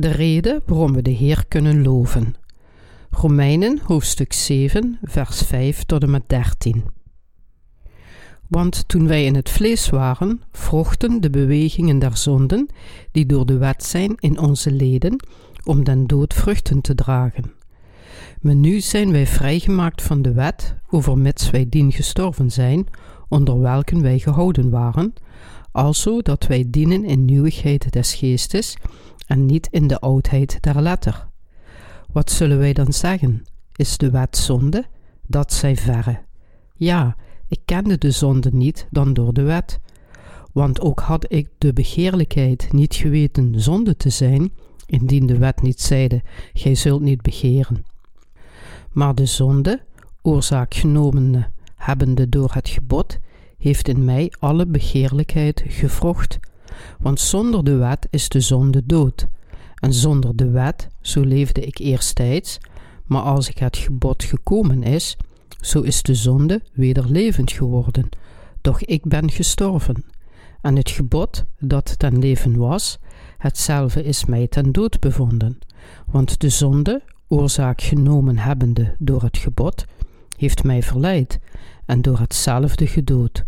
De 0.00 0.10
reden 0.10 0.62
waarom 0.66 0.92
we 0.92 1.02
de 1.02 1.10
Heer 1.10 1.44
kunnen 1.48 1.82
loven. 1.82 2.34
Romeinen 3.10 3.80
hoofdstuk 3.84 4.32
7, 4.32 4.98
vers 5.02 5.42
5 5.42 5.84
tot 5.84 6.02
en 6.02 6.10
met 6.10 6.22
13. 6.26 6.84
Want 8.48 8.88
toen 8.88 9.06
wij 9.06 9.24
in 9.24 9.34
het 9.34 9.50
vlees 9.50 9.90
waren, 9.90 10.42
vrochten 10.52 11.20
de 11.20 11.30
bewegingen 11.30 11.98
der 11.98 12.16
zonden, 12.16 12.68
die 13.12 13.26
door 13.26 13.46
de 13.46 13.56
wet 13.58 13.84
zijn 13.84 14.14
in 14.16 14.38
onze 14.38 14.72
leden, 14.72 15.24
om 15.64 15.84
den 15.84 16.06
dood 16.06 16.34
vruchten 16.34 16.80
te 16.80 16.94
dragen. 16.94 17.52
Maar 18.40 18.54
nu 18.54 18.80
zijn 18.80 19.12
wij 19.12 19.26
vrijgemaakt 19.26 20.02
van 20.02 20.22
de 20.22 20.32
wet, 20.32 20.74
overmits 20.90 21.50
wij 21.50 21.66
dien 21.68 21.92
gestorven 21.92 22.50
zijn, 22.50 22.86
onder 23.28 23.60
welken 23.60 24.02
wij 24.02 24.18
gehouden 24.18 24.70
waren, 24.70 25.12
alzo 25.72 26.20
dat 26.20 26.46
wij 26.46 26.64
dienen 26.68 27.04
in 27.04 27.24
nieuwigheid 27.24 27.92
des 27.92 28.14
geestes 28.14 28.76
en 29.30 29.46
niet 29.46 29.68
in 29.70 29.86
de 29.86 29.98
oudheid 29.98 30.58
der 30.60 30.82
letter. 30.82 31.28
Wat 32.12 32.30
zullen 32.30 32.58
wij 32.58 32.72
dan 32.72 32.92
zeggen? 32.92 33.42
Is 33.76 33.98
de 33.98 34.10
wet 34.10 34.36
zonde? 34.36 34.84
Dat 35.26 35.52
zij 35.52 35.76
verre. 35.76 36.20
Ja, 36.76 37.16
ik 37.48 37.60
kende 37.64 37.98
de 37.98 38.10
zonde 38.10 38.50
niet 38.52 38.86
dan 38.90 39.12
door 39.12 39.32
de 39.32 39.42
wet. 39.42 39.80
Want 40.52 40.80
ook 40.80 41.00
had 41.00 41.32
ik 41.32 41.48
de 41.58 41.72
begeerlijkheid 41.72 42.72
niet 42.72 42.94
geweten 42.94 43.60
zonde 43.60 43.96
te 43.96 44.10
zijn, 44.10 44.52
indien 44.86 45.26
de 45.26 45.38
wet 45.38 45.62
niet 45.62 45.80
zeide: 45.80 46.22
Gij 46.52 46.74
zult 46.74 47.00
niet 47.00 47.22
begeren. 47.22 47.84
Maar 48.92 49.14
de 49.14 49.26
zonde, 49.26 49.82
oorzaak 50.22 50.74
genomene, 50.74 51.50
hebbende 51.76 52.28
door 52.28 52.50
het 52.52 52.68
gebod, 52.68 53.18
heeft 53.58 53.88
in 53.88 54.04
mij 54.04 54.32
alle 54.38 54.66
begeerlijkheid 54.66 55.64
gevrocht. 55.66 56.38
Want 56.98 57.20
zonder 57.20 57.64
de 57.64 57.76
wet 57.76 58.06
is 58.10 58.28
de 58.28 58.40
zonde 58.40 58.82
dood. 58.86 59.26
En 59.74 59.92
zonder 59.92 60.36
de 60.36 60.50
wet, 60.50 60.88
zo 61.00 61.20
leefde 61.20 61.60
ik 61.60 61.78
eersttijds, 61.78 62.58
maar 63.06 63.22
als 63.22 63.48
ik 63.48 63.58
het 63.58 63.76
gebod 63.76 64.24
gekomen 64.24 64.82
is, 64.82 65.16
zo 65.60 65.80
is 65.80 66.02
de 66.02 66.14
zonde 66.14 66.62
weder 66.72 67.10
levend 67.10 67.52
geworden. 67.52 68.08
Doch 68.60 68.80
ik 68.80 69.04
ben 69.04 69.30
gestorven. 69.30 70.04
En 70.60 70.76
het 70.76 70.90
gebod 70.90 71.44
dat 71.58 71.98
ten 71.98 72.18
leven 72.18 72.56
was, 72.56 72.98
hetzelfde 73.38 74.04
is 74.04 74.24
mij 74.24 74.46
ten 74.46 74.72
dood 74.72 75.00
bevonden. 75.00 75.58
Want 76.06 76.40
de 76.40 76.48
zonde, 76.48 77.02
oorzaak 77.28 77.80
genomen 77.80 78.38
hebbende 78.38 78.94
door 78.98 79.22
het 79.22 79.38
gebod, 79.38 79.84
heeft 80.36 80.64
mij 80.64 80.82
verleid 80.82 81.38
en 81.86 82.02
door 82.02 82.18
hetzelfde 82.18 82.86
gedood. 82.86 83.44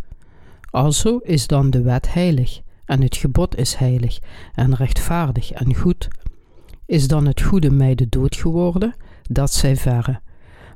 Alzo 0.71 1.19
is 1.19 1.47
dan 1.47 1.71
de 1.71 1.83
wet 1.83 2.13
heilig, 2.13 2.61
en 2.93 3.03
het 3.03 3.17
gebod 3.17 3.57
is 3.57 3.75
heilig, 3.75 4.19
en 4.55 4.75
rechtvaardig 4.75 5.53
en 5.53 5.75
goed. 5.75 6.09
Is 6.87 7.09
dan 7.09 7.27
het 7.27 7.41
goede 7.41 7.71
mij 7.71 7.95
de 7.95 8.09
dood 8.09 8.37
geworden? 8.37 8.95
Dat 9.23 9.53
zij 9.53 9.77
verre. 9.77 10.21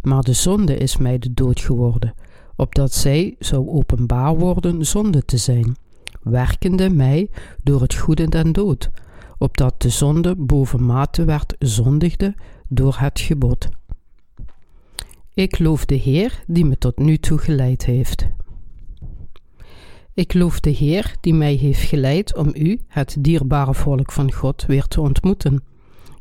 Maar 0.02 0.22
de 0.22 0.32
zonde 0.32 0.76
is 0.76 0.96
mij 0.96 1.18
de 1.18 1.34
dood 1.34 1.60
geworden, 1.60 2.14
opdat 2.56 2.92
zij 2.94 3.36
zou 3.38 3.68
openbaar 3.68 4.36
worden 4.38 4.86
zonde 4.86 5.24
te 5.24 5.36
zijn, 5.36 5.76
werkende 6.22 6.90
mij 6.90 7.30
door 7.62 7.80
het 7.80 7.94
goede 7.94 8.28
den 8.28 8.52
dood, 8.52 8.90
opdat 9.38 9.82
de 9.82 9.88
zonde 9.88 10.34
bovenmate 10.36 11.24
werd 11.24 11.54
zondigde 11.58 12.34
door 12.68 12.96
het 12.98 13.20
gebod. 13.20 13.68
Ik 15.34 15.58
loof 15.58 15.84
de 15.84 15.94
Heer 15.94 16.42
die 16.46 16.64
me 16.64 16.78
tot 16.78 16.98
nu 16.98 17.18
toe 17.18 17.38
geleid 17.38 17.84
heeft. 17.84 18.26
Ik 20.16 20.34
loof 20.34 20.60
de 20.60 20.70
Heer 20.70 21.14
die 21.20 21.34
mij 21.34 21.54
heeft 21.54 21.88
geleid 21.88 22.36
om 22.36 22.50
u, 22.54 22.80
het 22.88 23.16
dierbare 23.18 23.74
volk 23.74 24.12
van 24.12 24.32
God, 24.32 24.64
weer 24.66 24.86
te 24.86 25.00
ontmoeten. 25.00 25.62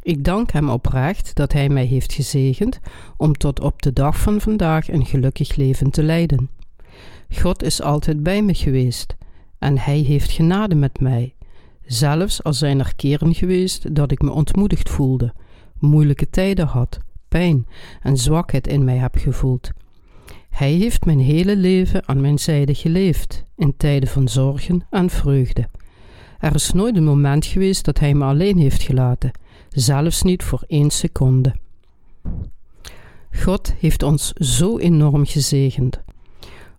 Ik 0.02 0.24
dank 0.24 0.52
Hem 0.52 0.70
oprecht 0.70 1.36
dat 1.36 1.54
Hij 1.54 1.70
mij 1.70 1.86
heeft 1.86 2.14
gezegend 2.14 2.80
om 3.18 3.34
tot 3.34 3.60
op 3.60 3.82
de 3.82 3.94
dag 3.94 4.20
van 4.20 4.42
vandaag 4.42 4.90
een 4.90 5.06
gelukkig 5.06 5.56
leven 5.56 5.90
te 5.90 6.04
leiden. 6.04 6.50
God 7.30 7.64
is 7.64 7.82
altijd 7.82 8.24
bij 8.24 8.42
me 8.42 8.54
geweest 8.54 9.16
en 9.60 9.78
Hij 9.78 10.00
heeft 10.00 10.32
genade 10.32 10.76
met 10.76 11.00
mij. 11.00 11.36
Zelfs 11.86 12.44
al 12.44 12.54
zijn 12.54 12.80
er 12.80 12.96
keren 12.96 13.36
geweest 13.36 13.96
dat 13.96 14.12
ik 14.12 14.22
me 14.22 14.32
ontmoedigd 14.32 14.90
voelde, 14.90 15.34
moeilijke 15.80 16.30
tijden 16.30 16.68
had, 16.68 16.98
pijn 17.28 17.68
en 18.02 18.18
zwakheid 18.18 18.68
in 18.68 18.84
mij 18.84 18.98
heb 18.98 19.16
gevoeld. 19.18 19.72
Hij 20.56 20.72
heeft 20.72 21.06
mijn 21.06 21.20
hele 21.20 21.56
leven 21.56 22.08
aan 22.08 22.22
mijn 22.22 22.40
zijde 22.40 22.74
geleefd, 22.74 23.46
in 23.56 23.78
tijden 23.78 24.10
van 24.10 24.28
zorgen 24.28 24.86
en 24.90 25.10
vreugde. 25.10 25.68
Er 26.40 26.56
is 26.56 26.72
nooit 26.72 26.96
een 26.96 27.04
moment 27.04 27.46
geweest 27.46 27.86
dat 27.86 28.00
Hij 28.00 28.14
me 28.14 28.26
alleen 28.26 28.58
heeft 28.58 28.82
gelaten, 28.82 29.32
zelfs 29.70 30.22
niet 30.22 30.44
voor 30.44 30.64
één 30.68 30.90
seconde. 30.90 31.56
God 33.32 33.74
heeft 33.80 34.04
ons 34.04 34.32
zo 34.34 34.78
enorm 34.78 35.26
gezegend. 35.26 36.02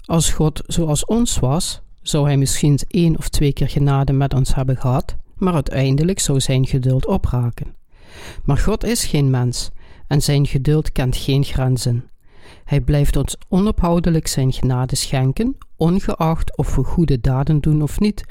Als 0.04 0.30
God 0.30 0.62
zoals 0.66 1.04
ons 1.04 1.38
was, 1.38 1.80
zou 2.02 2.26
Hij 2.26 2.36
misschien 2.36 2.78
één 2.88 3.18
of 3.18 3.28
twee 3.28 3.52
keer 3.52 3.68
genade 3.68 4.12
met 4.12 4.34
ons 4.34 4.54
hebben 4.54 4.76
gehad, 4.76 5.16
maar 5.34 5.54
uiteindelijk 5.54 6.20
zou 6.20 6.40
Zijn 6.40 6.66
geduld 6.66 7.06
opraken. 7.06 7.74
Maar 8.44 8.58
God 8.58 8.84
is 8.84 9.04
geen 9.04 9.30
mens 9.30 9.70
en 10.06 10.22
Zijn 10.22 10.46
geduld 10.46 10.92
kent 10.92 11.16
geen 11.16 11.44
grenzen. 11.44 12.04
Hij 12.66 12.80
blijft 12.80 13.16
ons 13.16 13.36
onophoudelijk 13.48 14.26
zijn 14.26 14.52
genade 14.52 14.96
schenken, 14.96 15.56
ongeacht 15.76 16.56
of 16.56 16.76
we 16.76 16.84
goede 16.84 17.20
daden 17.20 17.60
doen 17.60 17.82
of 17.82 18.00
niet, 18.00 18.24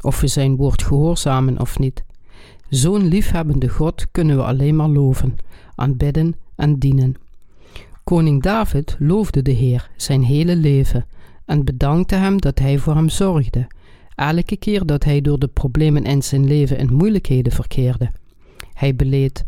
of 0.00 0.20
we 0.20 0.26
zijn 0.26 0.56
woord 0.56 0.82
gehoorzamen 0.82 1.60
of 1.60 1.78
niet. 1.78 2.04
Zo'n 2.68 3.06
liefhebbende 3.06 3.68
God 3.68 4.06
kunnen 4.10 4.36
we 4.36 4.42
alleen 4.42 4.76
maar 4.76 4.88
loven, 4.88 5.36
aanbidden 5.74 6.34
en 6.56 6.78
dienen. 6.78 7.14
Koning 8.04 8.42
David 8.42 8.96
loofde 8.98 9.42
de 9.42 9.50
Heer 9.50 9.90
zijn 9.96 10.22
hele 10.22 10.56
leven 10.56 11.06
en 11.44 11.64
bedankte 11.64 12.14
hem 12.14 12.40
dat 12.40 12.58
hij 12.58 12.78
voor 12.78 12.94
hem 12.94 13.08
zorgde, 13.08 13.66
elke 14.14 14.56
keer 14.56 14.86
dat 14.86 15.04
hij 15.04 15.20
door 15.20 15.38
de 15.38 15.48
problemen 15.48 16.04
in 16.04 16.22
zijn 16.22 16.44
leven 16.44 16.78
in 16.78 16.94
moeilijkheden 16.94 17.52
verkeerde. 17.52 18.10
Hij 18.72 18.96
beleed: 18.96 19.44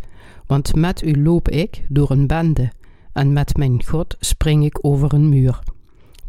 Want 0.46 0.74
met 0.74 1.02
u 1.02 1.22
loop 1.22 1.48
ik 1.48 1.84
door 1.88 2.10
een 2.10 2.26
bende 2.26 2.70
en 3.14 3.32
met 3.32 3.56
mijn 3.56 3.84
God 3.84 4.16
spring 4.20 4.64
ik 4.64 4.78
over 4.80 5.14
een 5.14 5.28
muur. 5.28 5.58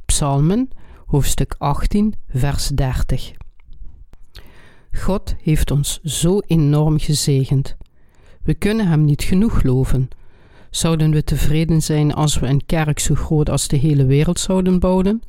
Psalmen, 0.06 0.70
hoofdstuk 1.06 1.56
18, 1.58 2.14
vers 2.30 2.68
30. 2.68 3.32
God 4.92 5.36
heeft 5.42 5.72
ons 5.72 6.00
zo 6.04 6.40
enorm 6.40 7.00
gezegend. 7.00 7.76
We 8.44 8.54
kunnen 8.54 8.88
Hem 8.88 9.06
niet 9.06 9.24
genoeg 9.24 9.64
loven. 9.64 10.08
Zouden 10.70 11.12
we 11.12 11.24
tevreden 11.24 11.82
zijn 11.82 12.14
als 12.14 12.40
we 12.40 12.48
een 12.48 12.66
kerk 12.66 13.00
zo 13.00 13.16
groot 13.16 13.50
als 13.50 13.68
de 13.68 13.78
hele 13.78 14.06
wereld 14.06 14.40
zouden 14.40 14.80
bouwen? 14.80 15.22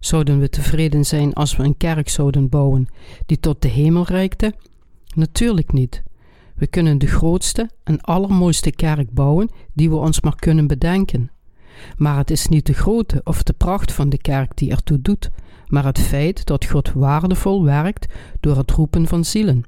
Zouden 0.00 0.38
we 0.38 0.48
tevreden 0.48 1.04
zijn 1.04 1.32
als 1.32 1.56
we 1.56 1.62
een 1.62 1.76
kerk 1.76 2.08
zouden 2.08 2.48
bouwen 2.48 2.88
die 3.26 3.40
tot 3.40 3.62
de 3.62 3.68
hemel 3.68 4.04
reikte? 4.04 4.54
Natuurlijk 5.14 5.72
niet. 5.72 6.02
We 6.64 6.70
kunnen 6.70 6.98
de 6.98 7.06
grootste 7.06 7.70
en 7.82 8.00
allermooiste 8.00 8.70
kerk 8.70 9.10
bouwen 9.10 9.50
die 9.72 9.90
we 9.90 9.96
ons 9.96 10.20
maar 10.20 10.36
kunnen 10.36 10.66
bedenken. 10.66 11.30
Maar 11.96 12.16
het 12.16 12.30
is 12.30 12.46
niet 12.46 12.66
de 12.66 12.72
grootte 12.72 13.20
of 13.24 13.42
de 13.42 13.52
pracht 13.52 13.92
van 13.92 14.08
de 14.08 14.18
kerk 14.18 14.56
die 14.56 14.70
ertoe 14.70 15.00
doet, 15.02 15.30
maar 15.66 15.84
het 15.84 15.98
feit 15.98 16.46
dat 16.46 16.64
God 16.64 16.92
waardevol 16.92 17.64
werkt 17.64 18.06
door 18.40 18.56
het 18.56 18.70
roepen 18.70 19.06
van 19.06 19.24
zielen, 19.24 19.64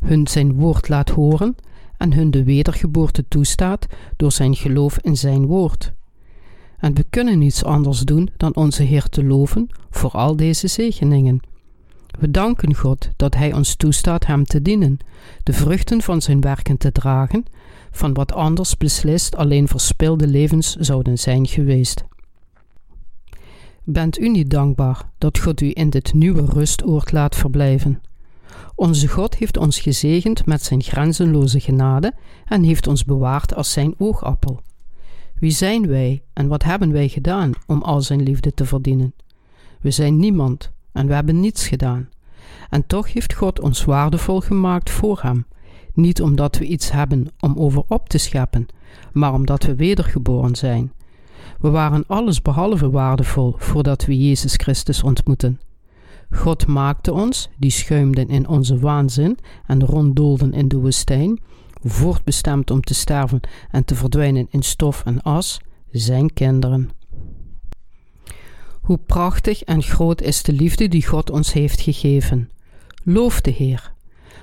hun 0.00 0.26
zijn 0.26 0.52
woord 0.52 0.88
laat 0.88 1.10
horen 1.10 1.54
en 1.96 2.12
hun 2.12 2.30
de 2.30 2.44
wedergeboorte 2.44 3.24
toestaat 3.28 3.86
door 4.16 4.32
zijn 4.32 4.54
geloof 4.54 4.98
in 4.98 5.16
zijn 5.16 5.46
woord. 5.46 5.92
En 6.78 6.94
we 6.94 7.04
kunnen 7.10 7.38
niets 7.38 7.64
anders 7.64 8.00
doen 8.00 8.28
dan 8.36 8.54
onze 8.54 8.82
Heer 8.82 9.08
te 9.08 9.24
loven 9.24 9.68
voor 9.90 10.10
al 10.10 10.36
deze 10.36 10.66
zegeningen. 10.66 11.40
We 12.18 12.30
danken 12.30 12.74
God 12.74 13.10
dat 13.16 13.34
Hij 13.34 13.52
ons 13.52 13.74
toestaat 13.74 14.26
Hem 14.26 14.44
te 14.44 14.62
dienen, 14.62 14.98
de 15.42 15.52
vruchten 15.52 16.02
van 16.02 16.22
Zijn 16.22 16.40
werken 16.40 16.76
te 16.76 16.92
dragen, 16.92 17.44
van 17.90 18.14
wat 18.14 18.32
anders 18.32 18.76
beslist 18.76 19.36
alleen 19.36 19.68
verspilde 19.68 20.26
levens 20.26 20.74
zouden 20.74 21.18
zijn 21.18 21.46
geweest. 21.46 22.04
Bent 23.84 24.18
u 24.18 24.28
niet 24.28 24.50
dankbaar 24.50 25.10
dat 25.18 25.38
God 25.38 25.60
u 25.60 25.70
in 25.74 25.90
dit 25.90 26.14
nieuwe 26.14 26.44
rustoord 26.44 27.12
laat 27.12 27.36
verblijven? 27.36 28.00
Onze 28.74 29.08
God 29.08 29.34
heeft 29.34 29.56
ons 29.56 29.80
gezegend 29.80 30.46
met 30.46 30.62
Zijn 30.62 30.82
grenzenloze 30.82 31.60
genade 31.60 32.12
en 32.44 32.62
heeft 32.62 32.86
ons 32.86 33.04
bewaard 33.04 33.54
als 33.54 33.72
Zijn 33.72 33.94
oogappel. 33.98 34.60
Wie 35.38 35.50
zijn 35.50 35.86
wij 35.86 36.22
en 36.32 36.48
wat 36.48 36.62
hebben 36.62 36.92
wij 36.92 37.08
gedaan 37.08 37.52
om 37.66 37.82
al 37.82 38.00
Zijn 38.00 38.22
liefde 38.22 38.54
te 38.54 38.64
verdienen? 38.64 39.14
We 39.80 39.90
zijn 39.90 40.16
niemand, 40.16 40.72
en 40.94 41.06
we 41.06 41.14
hebben 41.14 41.40
niets 41.40 41.66
gedaan. 41.68 42.08
En 42.70 42.86
toch 42.86 43.12
heeft 43.12 43.34
God 43.34 43.60
ons 43.60 43.84
waardevol 43.84 44.40
gemaakt 44.40 44.90
voor 44.90 45.18
Hem, 45.22 45.46
niet 45.92 46.22
omdat 46.22 46.58
we 46.58 46.64
iets 46.64 46.90
hebben 46.90 47.26
om 47.40 47.54
over 47.56 47.82
op 47.88 48.08
te 48.08 48.18
scheppen, 48.18 48.66
maar 49.12 49.32
omdat 49.32 49.64
we 49.64 49.74
wedergeboren 49.74 50.56
zijn. 50.56 50.92
We 51.58 51.70
waren 51.70 52.04
alles 52.06 52.42
behalve 52.42 52.90
waardevol 52.90 53.54
voordat 53.58 54.04
we 54.04 54.26
Jezus 54.26 54.54
Christus 54.54 55.02
ontmoeten. 55.02 55.60
God 56.30 56.66
maakte 56.66 57.12
ons, 57.12 57.48
die 57.58 57.70
schuimden 57.70 58.28
in 58.28 58.48
onze 58.48 58.78
waanzin 58.78 59.38
en 59.66 59.84
ronddoolden 59.84 60.52
in 60.52 60.68
de 60.68 60.76
woestijn, 60.76 61.40
voortbestemd 61.82 62.70
om 62.70 62.80
te 62.80 62.94
sterven 62.94 63.40
en 63.70 63.84
te 63.84 63.94
verdwijnen 63.94 64.46
in 64.50 64.62
stof 64.62 65.02
en 65.04 65.22
as, 65.22 65.60
zijn 65.90 66.32
kinderen. 66.32 66.90
Hoe 68.84 68.98
prachtig 69.06 69.62
en 69.62 69.82
groot 69.82 70.22
is 70.22 70.42
de 70.42 70.52
liefde 70.52 70.88
die 70.88 71.06
God 71.06 71.30
ons 71.30 71.52
heeft 71.52 71.80
gegeven. 71.80 72.50
Loof 73.04 73.40
de 73.40 73.50
Heer. 73.50 73.92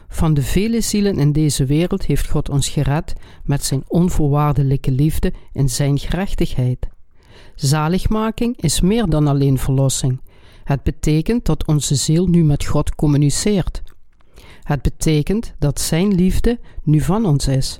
Van 0.07 0.33
de 0.33 0.41
vele 0.41 0.81
zielen 0.81 1.19
in 1.19 1.31
deze 1.31 1.65
wereld 1.65 2.05
heeft 2.05 2.29
God 2.29 2.49
ons 2.49 2.69
gered 2.69 3.13
met 3.43 3.63
zijn 3.63 3.83
onvoorwaardelijke 3.87 4.91
liefde 4.91 5.33
en 5.53 5.69
zijn 5.69 5.99
gerechtigheid. 5.99 6.87
Zaligmaking 7.55 8.61
is 8.61 8.81
meer 8.81 9.05
dan 9.05 9.27
alleen 9.27 9.57
verlossing. 9.57 10.21
Het 10.63 10.83
betekent 10.83 11.45
dat 11.45 11.65
onze 11.67 11.95
ziel 11.95 12.27
nu 12.27 12.43
met 12.43 12.65
God 12.65 12.95
communiceert. 12.95 13.81
Het 14.63 14.81
betekent 14.81 15.53
dat 15.59 15.81
Zijn 15.81 16.15
liefde 16.15 16.59
nu 16.83 17.01
van 17.01 17.25
ons 17.25 17.47
is. 17.47 17.79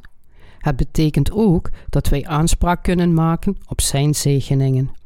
Het 0.58 0.76
betekent 0.76 1.32
ook 1.32 1.70
dat 1.90 2.10
wij 2.10 2.26
aanspraak 2.26 2.84
kunnen 2.84 3.14
maken 3.14 3.58
op 3.68 3.82
Zijn 3.82 4.16
zegeningen. 4.16 5.00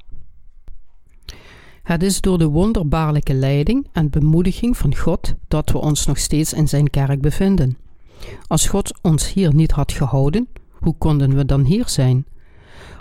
Het 1.86 2.04
is 2.04 2.22
door 2.22 2.38
de 2.38 2.48
wonderbaarlijke 2.48 3.34
leiding 3.34 3.88
en 3.92 4.10
bemoediging 4.10 4.78
van 4.78 4.96
God 4.96 5.34
dat 5.48 5.72
we 5.72 5.78
ons 5.78 6.06
nog 6.06 6.18
steeds 6.18 6.54
in 6.54 6.68
Zijn 6.68 6.90
kerk 6.90 7.22
bevinden. 7.22 7.78
Als 8.48 8.68
God 8.68 9.00
ons 9.02 9.34
hier 9.34 9.54
niet 9.54 9.72
had 9.72 9.92
gehouden, 9.92 10.48
hoe 10.72 10.96
konden 10.98 11.36
we 11.36 11.46
dan 11.46 11.64
hier 11.64 11.90
zijn? 11.90 12.26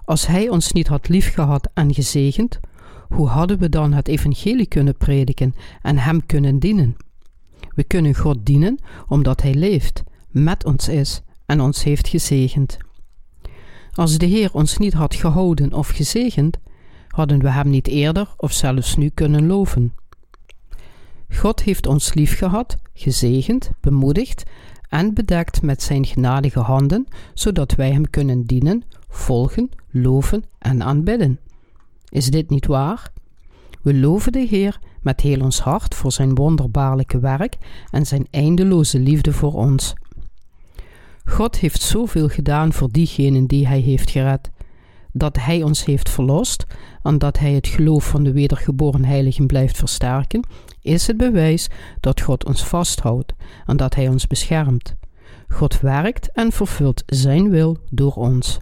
Als 0.05 0.27
Hij 0.27 0.49
ons 0.49 0.73
niet 0.73 0.87
had 0.87 1.09
liefgehad 1.09 1.69
en 1.75 1.95
gezegend, 1.95 2.61
hoe 3.09 3.29
hadden 3.29 3.59
we 3.59 3.69
dan 3.69 3.93
het 3.93 4.09
evangelie 4.09 4.67
kunnen 4.67 4.97
prediken 4.97 5.55
en 5.83 5.99
Hem 5.99 6.27
kunnen 6.27 6.59
dienen? 6.59 6.97
We 7.75 7.85
kunnen 7.85 8.15
God 8.15 8.47
dienen 8.47 8.79
omdat 9.09 9.43
Hij 9.43 9.55
leeft, 9.55 10.03
met 10.29 10.65
ons 10.65 10.89
is 10.89 11.23
en 11.47 11.61
ons 11.61 11.83
heeft 11.83 12.09
gezegend. 12.09 12.77
Als 13.93 14.19
de 14.19 14.27
Heer 14.27 14.53
ons 14.53 14.79
niet 14.79 14.93
had 14.93 15.15
gehouden 15.15 15.73
of 15.73 15.89
gezegend, 15.89 16.59
hadden 17.15 17.39
we 17.39 17.51
Hem 17.51 17.71
niet 17.71 17.89
eerder 17.89 18.29
of 18.37 18.53
zelfs 18.53 18.97
nu 18.97 19.09
kunnen 19.09 19.47
loven. 19.47 19.95
God 21.29 21.63
heeft 21.63 21.87
ons 21.87 22.15
liefgehad, 22.15 22.77
gezegend, 22.95 23.71
bemoedigd 23.81 24.43
en 24.89 25.15
bedekt 25.15 25.63
met 25.63 25.83
Zijn 25.83 26.07
genadige 26.07 26.61
handen, 26.61 27.07
zodat 27.35 27.75
wij 27.75 27.93
Hem 27.93 28.11
kunnen 28.11 28.45
dienen, 28.45 28.83
volgen, 29.09 29.71
loven 29.91 30.45
en 30.59 30.83
aanbidden. 30.83 31.39
Is 32.09 32.31
dit 32.31 32.51
niet 32.51 32.67
waar? 32.67 33.13
We 33.83 33.95
loven 33.95 34.33
de 34.33 34.47
Heer 34.47 34.79
met 35.03 35.21
heel 35.21 35.41
ons 35.41 35.61
hart 35.61 35.95
voor 35.95 36.13
zijn 36.13 36.35
wonderbaarlijke 36.35 37.19
werk 37.19 37.57
en 37.91 38.07
zijn 38.07 38.27
eindeloze 38.31 38.99
liefde 38.99 39.33
voor 39.33 39.53
ons. 39.53 39.95
God 41.25 41.57
heeft 41.57 41.83
zoveel 41.83 42.29
gedaan 42.29 42.73
voor 42.73 42.89
diegenen 42.91 43.47
die 43.47 43.67
Hij 43.67 43.81
heeft 43.81 44.11
gered, 44.11 44.51
dat 45.17 45.37
Hij 45.37 45.63
ons 45.63 45.85
heeft 45.85 46.11
verlost 46.11 46.67
en 47.03 47.19
dat 47.19 47.39
Hij 47.39 47.53
het 47.53 47.67
geloof 47.67 48.05
van 48.05 48.25
de 48.25 48.33
wedergeboren 48.33 49.05
heiligen 49.05 49.47
blijft 49.47 49.77
versterken, 49.77 50.47
is 50.81 51.07
het 51.07 51.17
bewijs 51.17 51.69
dat 52.01 52.21
God 52.21 52.45
ons 52.45 52.65
vasthoudt 52.65 53.33
en 53.67 53.77
dat 53.77 53.95
Hij 53.95 54.09
ons 54.09 54.27
beschermt. 54.27 54.95
God 55.49 55.81
werkt 55.81 56.33
en 56.33 56.53
vervult 56.53 57.03
Zijn 57.07 57.51
wil 57.51 57.77
door 57.91 58.15
ons. 58.15 58.59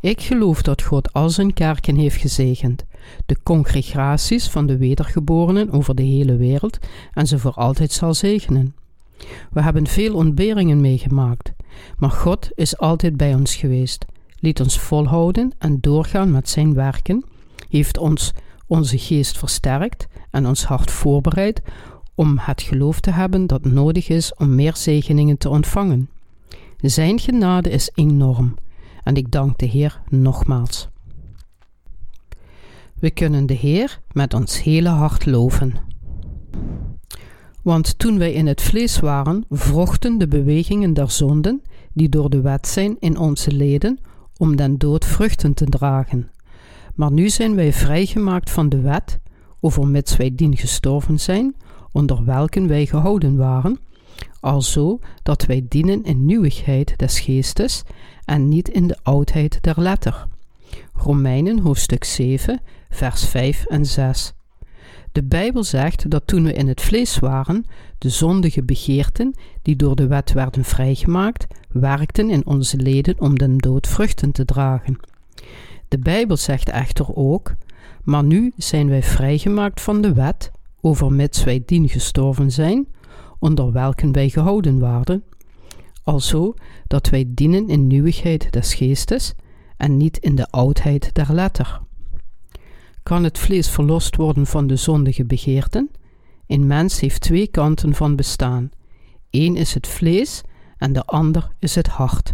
Ik 0.00 0.20
geloof 0.20 0.62
dat 0.62 0.82
God 0.82 1.12
al 1.12 1.30
zijn 1.30 1.52
kerken 1.52 1.96
heeft 1.96 2.16
gezegend, 2.16 2.84
de 3.26 3.36
congregaties 3.42 4.48
van 4.48 4.66
de 4.66 4.76
wedergeborenen 4.76 5.70
over 5.70 5.94
de 5.94 6.02
hele 6.02 6.36
wereld 6.36 6.78
en 7.12 7.26
ze 7.26 7.38
voor 7.38 7.54
altijd 7.54 7.92
zal 7.92 8.14
zegenen. 8.14 8.74
We 9.50 9.62
hebben 9.62 9.86
veel 9.86 10.14
ontberingen 10.14 10.80
meegemaakt, 10.80 11.52
maar 11.98 12.10
God 12.10 12.48
is 12.54 12.78
altijd 12.78 13.16
bij 13.16 13.34
ons 13.34 13.54
geweest, 13.54 14.04
liet 14.40 14.60
ons 14.60 14.78
volhouden 14.78 15.52
en 15.58 15.80
doorgaan 15.80 16.30
met 16.30 16.48
zijn 16.48 16.74
werken, 16.74 17.24
heeft 17.68 17.98
ons 17.98 18.32
onze 18.66 18.98
geest 18.98 19.38
versterkt 19.38 20.06
en 20.30 20.46
ons 20.46 20.64
hart 20.64 20.90
voorbereid 20.90 21.62
om 22.14 22.38
het 22.38 22.62
geloof 22.62 23.00
te 23.00 23.10
hebben 23.10 23.46
dat 23.46 23.64
nodig 23.64 24.08
is 24.08 24.34
om 24.34 24.54
meer 24.54 24.76
zegeningen 24.76 25.38
te 25.38 25.48
ontvangen. 25.48 26.08
Zijn 26.80 27.18
genade 27.18 27.70
is 27.70 27.90
enorm 27.94 28.54
en 29.02 29.14
ik 29.14 29.30
dank 29.30 29.58
de 29.58 29.66
Heer 29.66 30.00
nogmaals. 30.08 30.88
We 32.94 33.10
kunnen 33.10 33.46
de 33.46 33.54
Heer 33.54 34.00
met 34.12 34.34
ons 34.34 34.62
hele 34.62 34.88
hart 34.88 35.26
loven. 35.26 35.74
Want 37.62 37.98
toen 37.98 38.18
wij 38.18 38.32
in 38.32 38.46
het 38.46 38.62
vlees 38.62 39.00
waren, 39.00 39.44
vrochten 39.50 40.18
de 40.18 40.28
bewegingen 40.28 40.94
der 40.94 41.10
zonden, 41.10 41.62
die 41.92 42.08
door 42.08 42.30
de 42.30 42.40
wet 42.40 42.66
zijn 42.66 42.96
in 42.98 43.18
onze 43.18 43.52
leden, 43.52 43.98
om 44.40 44.56
den 44.56 44.78
dood 44.78 45.04
vruchten 45.04 45.54
te 45.54 45.64
dragen. 45.64 46.30
Maar 46.94 47.12
nu 47.12 47.28
zijn 47.28 47.54
wij 47.54 47.72
vrijgemaakt 47.72 48.50
van 48.50 48.68
de 48.68 48.80
wet, 48.80 49.18
overmits 49.60 50.16
wij 50.16 50.34
dien 50.34 50.56
gestorven 50.56 51.20
zijn, 51.20 51.54
onder 51.92 52.24
welken 52.24 52.68
wij 52.68 52.86
gehouden 52.86 53.36
waren, 53.36 53.78
alzo 54.40 54.98
dat 55.22 55.46
wij 55.46 55.66
dienen 55.68 56.04
in 56.04 56.24
nieuwigheid 56.24 56.98
des 56.98 57.20
geestes 57.20 57.82
en 58.24 58.48
niet 58.48 58.68
in 58.68 58.86
de 58.86 58.96
oudheid 59.02 59.58
der 59.62 59.80
letter. 59.80 60.26
Romeinen 60.92 61.58
hoofdstuk 61.58 62.04
7, 62.04 62.60
vers 62.90 63.24
5 63.26 63.64
en 63.64 63.86
6. 63.86 64.32
De 65.12 65.24
Bijbel 65.24 65.64
zegt 65.64 66.10
dat 66.10 66.26
toen 66.26 66.44
we 66.44 66.52
in 66.52 66.68
het 66.68 66.80
vlees 66.80 67.18
waren, 67.18 67.64
de 67.98 68.08
zondige 68.08 68.62
begeerten, 68.62 69.34
die 69.62 69.76
door 69.76 69.96
de 69.96 70.06
wet 70.06 70.32
werden 70.32 70.64
vrijgemaakt, 70.64 71.46
werkten 71.68 72.30
in 72.30 72.46
onze 72.46 72.76
leden 72.76 73.20
om 73.20 73.38
den 73.38 73.58
dood 73.58 73.86
vruchten 73.86 74.32
te 74.32 74.44
dragen. 74.44 74.98
De 75.88 75.98
Bijbel 75.98 76.36
zegt 76.36 76.68
echter 76.68 77.16
ook: 77.16 77.54
Maar 78.02 78.24
nu 78.24 78.52
zijn 78.56 78.88
wij 78.88 79.02
vrijgemaakt 79.02 79.80
van 79.80 80.00
de 80.00 80.12
wet, 80.12 80.50
overmits 80.80 81.44
wij 81.44 81.62
dien 81.66 81.88
gestorven 81.88 82.50
zijn, 82.50 82.86
onder 83.38 83.72
welken 83.72 84.12
wij 84.12 84.28
gehouden 84.28 84.78
waren, 84.78 85.24
alzo 86.02 86.54
dat 86.86 87.08
wij 87.08 87.24
dienen 87.28 87.68
in 87.68 87.86
nieuwigheid 87.86 88.52
des 88.52 88.74
geestes 88.74 89.34
en 89.76 89.96
niet 89.96 90.18
in 90.18 90.34
de 90.34 90.46
oudheid 90.50 91.14
der 91.14 91.34
letter. 91.34 91.80
Kan 93.02 93.24
het 93.24 93.38
vlees 93.38 93.68
verlost 93.68 94.16
worden 94.16 94.46
van 94.46 94.66
de 94.66 94.76
zondige 94.76 95.24
begeerten? 95.24 95.90
Een 96.46 96.66
mens 96.66 97.00
heeft 97.00 97.20
twee 97.20 97.46
kanten 97.46 97.94
van 97.94 98.16
bestaan. 98.16 98.70
Eén 99.30 99.56
is 99.56 99.74
het 99.74 99.86
vlees 99.86 100.42
en 100.76 100.92
de 100.92 101.04
ander 101.04 101.52
is 101.58 101.74
het 101.74 101.86
hart. 101.86 102.32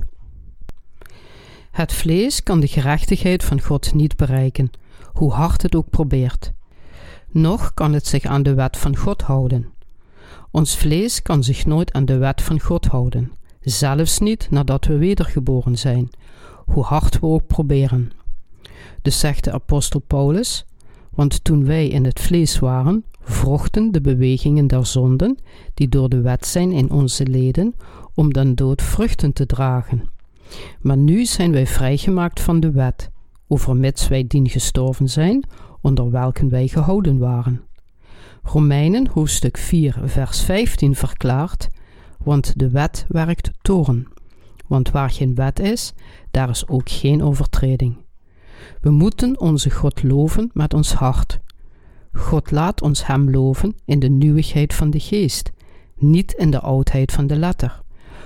Het 1.70 1.92
vlees 1.92 2.42
kan 2.42 2.61
de 2.61 2.66
gerechtigheid 2.66 3.44
van 3.44 3.61
God 3.61 3.94
niet 3.94 4.16
bereiken, 4.16 4.70
hoe 5.12 5.32
hard 5.32 5.62
het 5.62 5.75
ook 5.75 5.90
probeert. 5.90 6.52
Nog 7.28 7.75
kan 7.75 7.92
het 7.92 8.06
zich 8.06 8.25
aan 8.25 8.42
de 8.42 8.54
wet 8.54 8.76
van 8.76 8.96
God 8.96 9.23
houden. 9.23 9.73
Ons 10.50 10.76
vlees 10.76 11.23
kan 11.23 11.44
zich 11.44 11.66
nooit 11.66 11.92
aan 11.92 12.04
de 12.04 12.16
wet 12.18 12.42
van 12.42 12.61
God 12.61 12.87
houden, 12.87 13.32
zelfs 13.61 14.18
niet 14.18 14.50
nadat 14.50 14.85
we 14.85 14.96
wedergeboren 14.96 15.78
zijn, 15.78 16.11
hoe 16.64 16.85
hard 16.85 17.20
we 17.20 17.26
ook 17.26 17.46
proberen. 17.46 18.12
Dus 19.07 19.19
zegt 19.19 19.45
de 19.45 19.53
apostel 19.53 20.01
Paulus: 20.01 20.65
Want 21.11 21.45
toen 21.45 21.65
wij 21.65 21.89
in 21.89 22.05
het 22.05 22.21
vlees 22.21 22.59
waren, 22.59 23.05
vrochten 23.21 23.93
de 23.93 24.01
bewegingen 24.01 24.67
der 24.67 24.87
zonden, 24.87 25.39
die 25.75 25.89
door 25.89 26.09
de 26.09 26.21
wet 26.21 26.47
zijn 26.47 26.73
in 26.73 26.91
onze 26.91 27.27
leden, 27.27 27.75
om 28.15 28.33
dan 28.33 28.55
dood 28.55 28.83
vruchten 28.83 29.33
te 29.33 29.47
dragen. 29.47 30.11
Maar 30.81 30.97
nu 30.97 31.25
zijn 31.25 31.53
wij 31.53 31.67
vrijgemaakt 31.67 32.41
van 32.41 32.61
de 32.61 32.71
wet, 32.71 33.11
overmits 33.49 34.09
wij 34.09 34.27
dien 34.27 34.49
gestorven 34.49 35.09
zijn, 35.09 35.49
onder 35.81 36.11
welken 36.11 36.49
wij 36.49 36.69
gehouden 36.69 37.19
waren. 37.19 37.61
Romeinen 38.43 39.09
hoofdstuk 39.09 39.57
4, 39.59 39.99
vers 40.05 40.41
15 40.41 40.95
verklaart: 40.95 41.69
Want 42.25 42.59
de 42.59 42.71
wet 42.71 43.05
werkt 43.09 43.51
toren. 43.63 44.07
Want 44.67 44.91
waar 44.91 45.11
geen 45.11 45.35
wet 45.35 45.59
is, 45.59 45.93
daar 46.31 46.49
is 46.49 46.69
ook 46.69 46.91
geen 46.91 47.23
overtreding. 47.23 48.05
We 48.81 48.91
moeten 48.91 49.41
onze 49.41 49.71
God 49.71 50.03
loven 50.03 50.51
met 50.53 50.75
ons 50.75 50.93
hart. 50.93 51.41
God 52.13 52.51
laat 52.51 52.83
ons 52.83 53.07
Hem 53.07 53.31
loven 53.31 53.75
in 53.85 53.99
de 53.99 54.09
nieuwigheid 54.09 54.75
van 54.75 54.91
de 54.91 55.01
geest, 55.01 55.53
niet 55.97 56.33
in 56.33 56.51
de 56.51 56.61
oudheid 56.61 57.13
van 57.13 57.27
de 57.27 57.37
letter. 57.37 57.83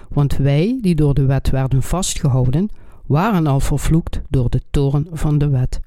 Want 0.08 0.36
wij, 0.36 0.78
die 0.80 0.94
door 0.94 1.14
de 1.14 1.24
wet 1.24 1.50
werden 1.50 1.82
vastgehouden, 1.82 2.68
waren 3.06 3.46
al 3.46 3.60
vervloekt 3.60 4.20
door 4.28 4.50
de 4.50 4.62
toren 4.70 5.06
van 5.12 5.38
de 5.38 5.48
wet. 5.48 5.80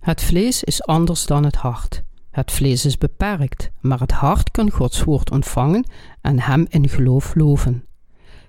Het 0.00 0.22
vlees 0.22 0.64
is 0.64 0.82
anders 0.82 1.26
dan 1.26 1.44
het 1.44 1.56
hart. 1.56 2.02
Het 2.30 2.50
vlees 2.50 2.84
is 2.84 2.98
beperkt, 2.98 3.70
maar 3.80 4.00
het 4.00 4.12
hart 4.12 4.50
kan 4.50 4.70
Gods 4.70 5.04
woord 5.04 5.30
ontvangen 5.30 5.86
en 6.20 6.40
Hem 6.40 6.66
in 6.68 6.88
geloof 6.88 7.34
loven. 7.34 7.84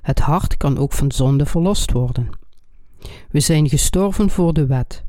Het 0.02 0.20
hart 0.20 0.58
kan 0.58 0.78
ook 0.78 0.94
van 0.94 1.12
zonde 1.12 1.46
verlost 1.46 1.92
worden. 1.92 2.30
We 3.30 3.40
zijn 3.40 3.70
gestorven 3.70 4.30
voor 4.30 4.54
de 4.54 4.66
wet. 4.66 5.04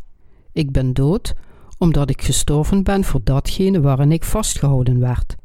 Ik 0.52 0.70
ben 0.70 0.92
dood 0.92 1.34
omdat 1.78 2.10
ik 2.10 2.22
gestorven 2.22 2.82
ben 2.82 3.04
voor 3.04 3.20
datgene 3.24 3.80
waarin 3.80 4.12
ik 4.12 4.24
vastgehouden 4.24 5.00
werd. 5.00 5.36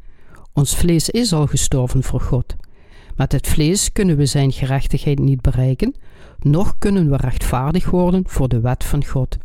Ons 0.54 0.76
vlees 0.76 1.10
is 1.10 1.34
al 1.34 1.48
gestorven 1.48 2.04
voor 2.04 2.22
God, 2.22 2.56
Met 3.16 3.32
het 3.32 3.48
vlees 3.48 3.92
kunnen 3.92 4.18
we 4.18 4.26
zijn 4.26 4.52
gerechtigheid 4.52 5.20
niet 5.20 5.42
bereiken, 5.42 5.96
noch 6.40 6.78
kunnen 6.78 7.10
we 7.10 7.18
rechtvaardig 7.18 7.90
worden 7.90 8.24
voor 8.28 8.48
de 8.48 8.60
wet 8.60 8.84
van 8.84 9.06
God. 9.06 9.38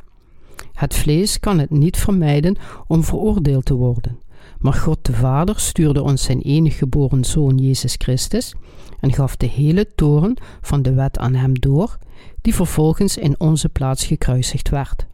Het 0.72 0.94
vlees 0.94 1.40
kan 1.40 1.58
het 1.58 1.70
niet 1.70 1.96
vermijden 1.96 2.56
om 2.86 3.04
veroordeeld 3.04 3.64
te 3.64 3.74
worden. 3.74 4.18
Maar 4.62 4.72
God 4.72 5.04
de 5.04 5.12
Vader 5.12 5.60
stuurde 5.60 6.02
ons 6.02 6.22
zijn 6.22 6.40
enige 6.40 6.76
geboren 6.76 7.24
Zoon 7.24 7.58
Jezus 7.58 7.94
Christus 7.98 8.54
en 9.00 9.12
gaf 9.12 9.36
de 9.36 9.46
hele 9.46 9.94
toren 9.94 10.36
van 10.60 10.82
de 10.82 10.92
wet 10.94 11.18
aan 11.18 11.34
hem 11.34 11.60
door, 11.60 11.98
die 12.40 12.54
vervolgens 12.54 13.16
in 13.16 13.40
onze 13.40 13.68
plaats 13.68 14.04
gekruisigd 14.06 14.68
werd. 14.68 15.06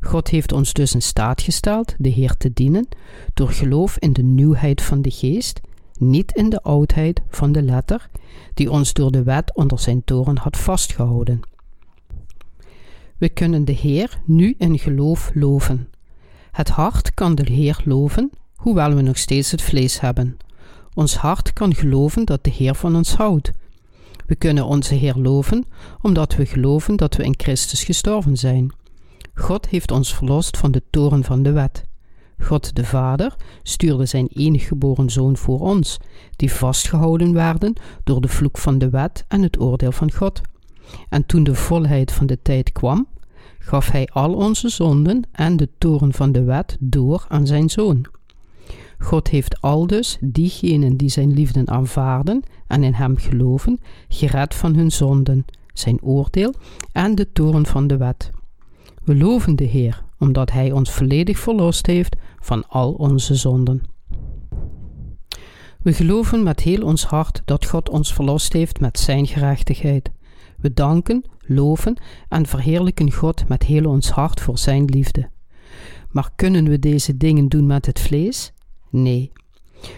God 0.00 0.28
heeft 0.28 0.52
ons 0.52 0.72
dus 0.72 0.94
in 0.94 1.02
staat 1.02 1.42
gesteld 1.42 1.94
de 1.98 2.08
Heer 2.08 2.36
te 2.36 2.52
dienen 2.52 2.88
door 3.34 3.48
geloof 3.48 3.98
in 3.98 4.12
de 4.12 4.22
nieuwheid 4.22 4.82
van 4.82 5.02
de 5.02 5.10
geest, 5.10 5.60
niet 5.98 6.32
in 6.32 6.48
de 6.48 6.62
oudheid 6.62 7.22
van 7.28 7.52
de 7.52 7.62
letter, 7.62 8.08
die 8.54 8.70
ons 8.70 8.92
door 8.92 9.12
de 9.12 9.22
wet 9.22 9.54
onder 9.54 9.78
zijn 9.78 10.04
toren 10.04 10.36
had 10.36 10.56
vastgehouden. 10.56 11.40
We 13.16 13.28
kunnen 13.28 13.64
de 13.64 13.72
Heer 13.72 14.20
nu 14.24 14.54
in 14.58 14.78
geloof 14.78 15.30
loven. 15.34 15.88
Het 16.50 16.68
hart 16.68 17.14
kan 17.14 17.34
de 17.34 17.52
Heer 17.52 17.80
loven, 17.84 18.30
hoewel 18.54 18.94
we 18.94 19.02
nog 19.02 19.18
steeds 19.18 19.50
het 19.50 19.62
vlees 19.62 20.00
hebben. 20.00 20.36
Ons 20.94 21.16
hart 21.16 21.52
kan 21.52 21.74
geloven 21.74 22.24
dat 22.24 22.44
de 22.44 22.50
Heer 22.50 22.74
van 22.74 22.96
ons 22.96 23.14
houdt. 23.14 23.50
We 24.26 24.34
kunnen 24.34 24.64
onze 24.64 24.94
Heer 24.94 25.14
loven, 25.16 25.64
omdat 26.02 26.36
we 26.36 26.46
geloven 26.46 26.96
dat 26.96 27.14
we 27.14 27.24
in 27.24 27.34
Christus 27.36 27.84
gestorven 27.84 28.36
zijn. 28.36 28.74
God 29.34 29.68
heeft 29.68 29.90
ons 29.90 30.14
verlost 30.14 30.56
van 30.56 30.70
de 30.70 30.82
toren 30.90 31.24
van 31.24 31.42
de 31.42 31.52
wet. 31.52 31.84
God 32.40 32.76
de 32.76 32.84
Vader 32.84 33.36
stuurde 33.62 34.06
zijn 34.06 34.28
enige 34.32 34.66
geboren 34.66 35.10
Zoon 35.10 35.36
voor 35.36 35.60
ons, 35.60 35.98
die 36.36 36.52
vastgehouden 36.52 37.32
werden 37.32 37.74
door 38.04 38.20
de 38.20 38.28
vloek 38.28 38.58
van 38.58 38.78
de 38.78 38.90
wet 38.90 39.24
en 39.28 39.42
het 39.42 39.60
oordeel 39.60 39.92
van 39.92 40.12
God. 40.12 40.40
En 41.08 41.26
toen 41.26 41.44
de 41.44 41.54
volheid 41.54 42.12
van 42.12 42.26
de 42.26 42.42
tijd 42.42 42.72
kwam, 42.72 43.06
gaf 43.68 43.90
hij 43.90 44.08
al 44.12 44.34
onze 44.34 44.68
zonden 44.68 45.22
en 45.32 45.56
de 45.56 45.68
toren 45.78 46.12
van 46.12 46.32
de 46.32 46.42
wet 46.42 46.76
door 46.80 47.24
aan 47.28 47.46
zijn 47.46 47.70
zoon. 47.70 48.04
God 48.98 49.28
heeft 49.28 49.60
aldus 49.60 50.18
diegenen 50.20 50.96
die 50.96 51.08
zijn 51.08 51.32
liefde 51.32 51.62
aanvaarden 51.66 52.42
en 52.66 52.82
in 52.82 52.92
hem 52.92 53.16
geloven, 53.16 53.80
gered 54.08 54.54
van 54.54 54.74
hun 54.74 54.90
zonden, 54.90 55.44
zijn 55.72 56.02
oordeel 56.02 56.54
en 56.92 57.14
de 57.14 57.32
toren 57.32 57.66
van 57.66 57.86
de 57.86 57.96
wet. 57.96 58.30
We 59.04 59.16
loven 59.16 59.56
de 59.56 59.64
Heer, 59.64 60.04
omdat 60.18 60.50
Hij 60.50 60.72
ons 60.72 60.90
volledig 60.90 61.38
verlost 61.38 61.86
heeft 61.86 62.16
van 62.40 62.68
al 62.68 62.92
onze 62.92 63.34
zonden. 63.34 63.82
We 65.82 65.92
geloven 65.92 66.42
met 66.42 66.60
heel 66.60 66.82
ons 66.82 67.04
hart 67.04 67.42
dat 67.44 67.66
God 67.66 67.88
ons 67.88 68.14
verlost 68.14 68.52
heeft 68.52 68.80
met 68.80 68.98
Zijn 68.98 69.26
gerechtigheid. 69.26 70.10
We 70.60 70.72
danken, 70.72 71.24
loven 71.46 71.96
en 72.28 72.46
verheerlijken 72.46 73.12
God 73.12 73.48
met 73.48 73.62
heel 73.62 73.84
ons 73.84 74.10
hart 74.10 74.40
voor 74.40 74.58
Zijn 74.58 74.84
liefde. 74.84 75.30
Maar 76.10 76.30
kunnen 76.36 76.68
we 76.68 76.78
deze 76.78 77.16
dingen 77.16 77.48
doen 77.48 77.66
met 77.66 77.86
het 77.86 78.00
vlees? 78.00 78.52
Nee. 78.90 79.32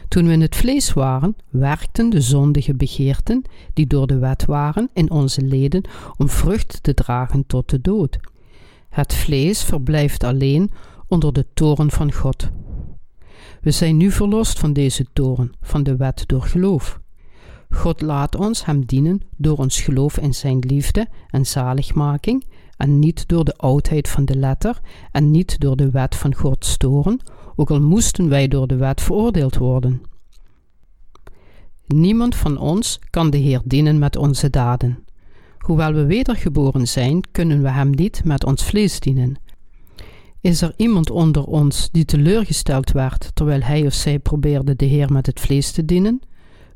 Toen 0.09 0.27
we 0.27 0.33
in 0.33 0.41
het 0.41 0.57
vlees 0.57 0.93
waren, 0.93 1.37
werkten 1.51 2.11
de 2.11 2.21
zondige 2.21 2.75
begeerten, 2.75 3.43
die 3.75 3.87
door 3.87 4.07
de 4.07 4.19
wet 4.19 4.45
waren, 4.45 4.91
in 4.93 5.11
onze 5.11 5.43
leden 5.43 5.89
om 6.17 6.29
vrucht 6.29 6.83
te 6.83 6.95
dragen 6.95 7.47
tot 7.47 7.71
de 7.71 7.81
dood. 7.81 8.19
Het 8.89 9.15
vlees 9.15 9.63
verblijft 9.63 10.25
alleen 10.25 10.71
onder 11.09 11.33
de 11.33 11.47
toren 11.55 11.91
van 11.91 12.13
God. 12.13 12.51
We 13.61 13.71
zijn 13.71 13.97
nu 13.97 14.11
verlost 14.11 14.59
van 14.59 14.73
deze 14.73 15.07
toren, 15.13 15.53
van 15.61 15.83
de 15.83 15.97
wet 15.97 16.25
door 16.27 16.43
geloof. 16.43 17.01
God 17.71 18.01
laat 18.01 18.37
ons 18.37 18.65
Hem 18.65 18.85
dienen 18.85 19.21
door 19.37 19.57
ons 19.57 19.81
geloof 19.81 20.19
in 20.19 20.35
Zijn 20.35 20.59
liefde 20.59 21.09
en 21.31 21.47
zaligmaking, 21.47 22.45
en 22.77 22.99
niet 22.99 23.29
door 23.29 23.45
de 23.45 23.57
oudheid 23.57 24.09
van 24.09 24.25
de 24.25 24.37
letter 24.37 24.81
en 25.11 25.31
niet 25.31 25.61
door 25.61 25.77
de 25.77 25.91
wet 25.91 26.17
van 26.17 26.35
Gods 26.35 26.77
toren, 26.77 27.21
ook 27.57 27.71
al 27.71 27.81
moesten 27.81 28.29
wij 28.29 28.49
door 28.49 28.67
de 28.67 28.77
wet 28.77 29.01
veroordeeld 29.01 29.57
worden. 29.57 30.03
Niemand 31.87 32.37
van 32.37 32.59
ons 32.59 32.99
kan 33.11 33.31
de 33.31 33.39
Heer 33.39 33.61
dienen 33.65 33.99
met 33.99 34.17
onze 34.17 34.51
daden. 34.51 35.05
Hoewel 35.59 35.93
we 35.93 36.07
wedergeboren 36.07 36.89
zijn, 36.89 37.21
kunnen 37.31 37.63
we 37.63 37.71
Hem 37.71 37.91
niet 37.91 38.25
met 38.25 38.45
ons 38.45 38.65
vlees 38.65 39.01
dienen. 39.01 39.37
Is 40.41 40.63
er 40.63 40.73
iemand 40.77 41.11
onder 41.11 41.45
ons 41.45 41.89
die 41.91 42.05
teleurgesteld 42.05 42.93
werd 42.93 43.31
terwijl 43.35 43.61
hij 43.61 43.87
of 43.87 43.93
zij 43.93 44.19
probeerde 44.19 44.77
de 44.77 44.85
Heer 44.85 45.13
met 45.13 45.27
het 45.27 45.41
vlees 45.41 45.71
te 45.73 45.85
dienen? 45.85 46.21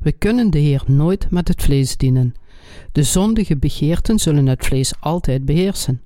We 0.05 0.11
kunnen 0.11 0.49
de 0.49 0.59
Heer 0.59 0.83
nooit 0.87 1.31
met 1.31 1.47
het 1.47 1.63
vlees 1.63 1.97
dienen. 1.97 2.35
De 2.91 3.03
zondige 3.03 3.57
begeerten 3.57 4.19
zullen 4.19 4.45
het 4.45 4.65
vlees 4.65 4.93
altijd 4.99 5.45
beheersen. 5.45 6.01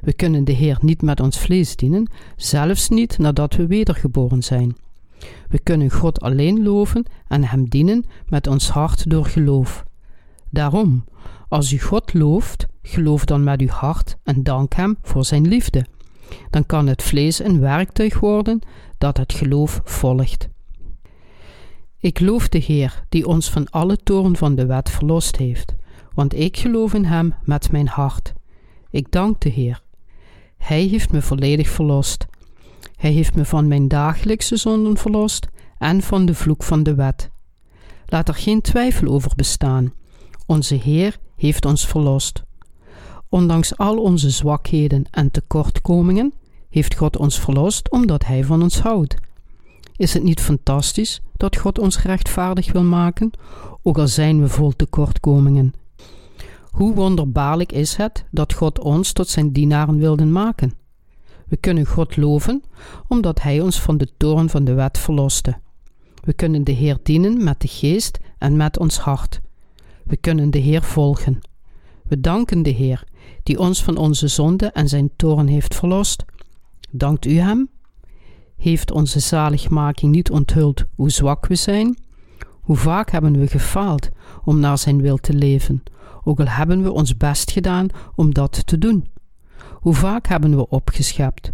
We 0.00 0.12
kunnen 0.12 0.44
de 0.44 0.52
Heer 0.52 0.78
niet 0.80 1.02
met 1.02 1.20
ons 1.20 1.38
vlees 1.38 1.76
dienen, 1.76 2.10
zelfs 2.36 2.88
niet 2.88 3.18
nadat 3.18 3.54
we 3.54 3.66
wedergeboren 3.66 4.42
zijn. 4.42 4.76
We 5.48 5.58
kunnen 5.58 5.90
God 5.90 6.20
alleen 6.20 6.62
loven 6.62 7.04
en 7.28 7.44
Hem 7.44 7.68
dienen 7.68 8.04
met 8.26 8.46
ons 8.46 8.68
hart 8.68 9.10
door 9.10 9.26
geloof. 9.26 9.84
Daarom, 10.50 11.04
als 11.48 11.72
u 11.72 11.80
God 11.80 12.14
looft, 12.14 12.66
geloof 12.82 13.24
dan 13.24 13.44
met 13.44 13.60
uw 13.60 13.68
hart 13.68 14.16
en 14.24 14.42
dank 14.42 14.74
Hem 14.74 14.96
voor 15.02 15.24
Zijn 15.24 15.48
liefde. 15.48 15.86
Dan 16.50 16.66
kan 16.66 16.86
het 16.86 17.02
vlees 17.02 17.44
een 17.44 17.60
werktuig 17.60 18.20
worden 18.20 18.60
dat 18.98 19.16
het 19.16 19.32
geloof 19.32 19.80
volgt. 19.84 20.48
Ik 22.02 22.20
loof 22.20 22.48
de 22.48 22.58
Heer, 22.58 23.02
die 23.08 23.26
ons 23.26 23.50
van 23.50 23.70
alle 23.70 23.96
toren 23.96 24.36
van 24.36 24.54
de 24.54 24.66
wet 24.66 24.90
verlost 24.90 25.36
heeft, 25.36 25.74
want 26.14 26.34
ik 26.34 26.56
geloof 26.56 26.94
in 26.94 27.04
Hem 27.04 27.34
met 27.44 27.72
mijn 27.72 27.88
hart. 27.88 28.32
Ik 28.90 29.10
dank 29.10 29.40
de 29.40 29.48
Heer. 29.48 29.82
Hij 30.56 30.82
heeft 30.82 31.12
me 31.12 31.22
volledig 31.22 31.68
verlost. 31.68 32.26
Hij 32.96 33.10
heeft 33.10 33.34
me 33.34 33.44
van 33.44 33.68
mijn 33.68 33.88
dagelijkse 33.88 34.56
zonden 34.56 34.96
verlost 34.96 35.48
en 35.78 36.02
van 36.02 36.26
de 36.26 36.34
vloek 36.34 36.62
van 36.62 36.82
de 36.82 36.94
wet. 36.94 37.30
Laat 38.06 38.28
er 38.28 38.34
geen 38.34 38.60
twijfel 38.60 39.08
over 39.08 39.32
bestaan. 39.36 39.92
Onze 40.46 40.74
Heer 40.74 41.18
heeft 41.36 41.64
ons 41.64 41.86
verlost. 41.86 42.42
Ondanks 43.28 43.76
al 43.76 43.98
onze 43.98 44.30
zwakheden 44.30 45.04
en 45.10 45.30
tekortkomingen 45.30 46.32
heeft 46.70 46.96
God 46.96 47.16
ons 47.16 47.38
verlost 47.40 47.90
omdat 47.90 48.26
Hij 48.26 48.44
van 48.44 48.62
ons 48.62 48.78
houdt. 48.78 49.16
Is 50.00 50.14
het 50.14 50.22
niet 50.22 50.40
fantastisch 50.40 51.20
dat 51.36 51.56
God 51.56 51.78
ons 51.78 52.02
rechtvaardig 52.02 52.72
wil 52.72 52.82
maken, 52.82 53.30
ook 53.82 53.98
al 53.98 54.08
zijn 54.08 54.40
we 54.40 54.48
vol 54.48 54.70
tekortkomingen? 54.76 55.74
Hoe 56.70 56.94
wonderbaarlijk 56.94 57.72
is 57.72 57.96
het 57.96 58.24
dat 58.30 58.52
God 58.52 58.78
ons 58.78 59.12
tot 59.12 59.28
zijn 59.28 59.52
dienaren 59.52 59.96
wilde 59.96 60.24
maken? 60.24 60.74
We 61.46 61.56
kunnen 61.56 61.86
God 61.86 62.16
loven 62.16 62.62
omdat 63.08 63.42
Hij 63.42 63.60
ons 63.60 63.80
van 63.80 63.96
de 63.96 64.08
toorn 64.16 64.50
van 64.50 64.64
de 64.64 64.74
wet 64.74 64.98
verloste. 64.98 65.58
We 66.24 66.32
kunnen 66.32 66.64
de 66.64 66.72
Heer 66.72 66.98
dienen 67.02 67.44
met 67.44 67.60
de 67.60 67.68
geest 67.68 68.18
en 68.38 68.56
met 68.56 68.78
ons 68.78 68.98
hart. 68.98 69.40
We 70.04 70.16
kunnen 70.16 70.50
de 70.50 70.58
Heer 70.58 70.82
volgen. 70.82 71.40
We 72.04 72.20
danken 72.20 72.62
de 72.62 72.70
Heer, 72.70 73.04
die 73.42 73.58
ons 73.58 73.82
van 73.82 73.96
onze 73.96 74.28
zonde 74.28 74.66
en 74.66 74.88
zijn 74.88 75.10
toorn 75.16 75.46
heeft 75.46 75.74
verlost. 75.74 76.24
Dankt 76.90 77.26
u 77.26 77.38
Hem? 77.38 77.70
Heeft 78.60 78.90
onze 78.90 79.20
zaligmaking 79.20 80.14
niet 80.14 80.30
onthuld 80.30 80.84
hoe 80.94 81.10
zwak 81.10 81.46
we 81.46 81.54
zijn? 81.54 81.98
Hoe 82.60 82.76
vaak 82.76 83.10
hebben 83.10 83.38
we 83.38 83.46
gefaald 83.46 84.08
om 84.44 84.60
naar 84.60 84.78
Zijn 84.78 85.00
wil 85.00 85.16
te 85.16 85.34
leven, 85.34 85.82
ook 86.24 86.40
al 86.40 86.46
hebben 86.46 86.82
we 86.82 86.92
ons 86.92 87.16
best 87.16 87.50
gedaan 87.50 87.86
om 88.14 88.34
dat 88.34 88.66
te 88.66 88.78
doen? 88.78 89.08
Hoe 89.72 89.94
vaak 89.94 90.26
hebben 90.26 90.56
we 90.56 90.68
opgeschept? 90.68 91.50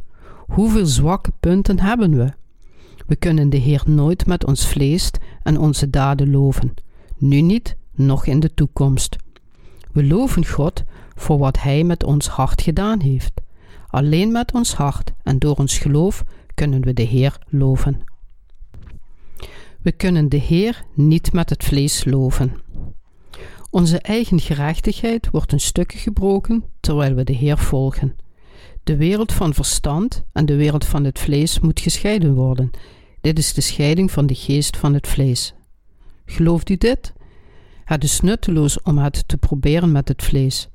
Hoeveel 0.47 0.87
zwakke 0.87 1.33
punten 1.41 1.81
hebben 1.81 2.17
we? 2.17 2.33
We 3.07 3.17
kunnen 3.17 3.51
de 3.51 3.57
Heer 3.57 3.83
nooit 3.87 4.27
met 4.27 4.45
ons 4.45 4.69
vlees 4.69 5.11
en 5.43 5.59
onze 5.59 5.91
daden 5.91 6.31
loven, 6.31 6.75
nu 7.17 7.41
niet, 7.41 7.77
nog 7.95 8.27
in 8.27 8.41
de 8.41 8.55
toekomst. 8.55 9.17
We 9.93 10.05
loven 10.05 10.47
God 10.47 10.83
voor 11.15 11.39
wat 11.39 11.61
Hij 11.61 11.85
met 11.85 12.05
ons 12.05 12.29
hart 12.29 12.63
gedaan 12.63 13.01
heeft. 13.01 13.33
Alleen 13.87 14.33
met 14.33 14.53
ons 14.53 14.75
hart 14.75 15.13
en 15.23 15.39
door 15.39 15.55
ons 15.55 15.79
geloof 15.79 16.25
kunnen 16.57 16.81
we 16.81 16.93
de 16.93 17.03
Heer 17.03 17.39
loven. 17.49 18.05
We 19.83 19.93
kunnen 19.93 20.29
de 20.29 20.37
Heer 20.37 20.85
niet 20.95 21.33
met 21.33 21.51
het 21.51 21.65
vlees 21.65 22.05
loven. 22.05 22.61
Onze 23.71 23.99
eigen 23.99 24.41
gerechtigheid 24.41 25.31
wordt 25.31 25.53
in 25.53 25.61
stukken 25.61 25.99
gebroken 25.99 26.65
terwijl 26.81 27.15
we 27.15 27.25
de 27.25 27.33
Heer 27.33 27.59
volgen. 27.59 28.17
De 28.83 28.97
wereld 28.97 29.33
van 29.33 29.55
verstand 29.55 30.25
en 30.33 30.47
de 30.47 30.57
wereld 30.57 30.85
van 30.85 31.05
het 31.05 31.19
vlees 31.19 31.61
moet 31.61 31.81
gescheiden 31.81 32.35
worden. 32.35 32.71
Dit 33.21 33.39
is 33.39 33.55
de 33.55 33.61
scheiding 33.61 34.11
van 34.11 34.27
de 34.27 34.35
geest 34.35 34.77
van 34.77 34.95
het 34.95 35.07
vlees. 35.07 35.55
Gelooft 36.25 36.69
u 36.69 36.77
dit? 36.77 37.13
Het 37.85 38.05
is 38.05 38.21
nutteloos 38.21 38.83
om 38.83 38.99
het 38.99 39.29
te 39.29 39.37
proberen 39.37 39.93
met 39.93 40.09
het 40.09 40.23
vlees. 40.23 40.69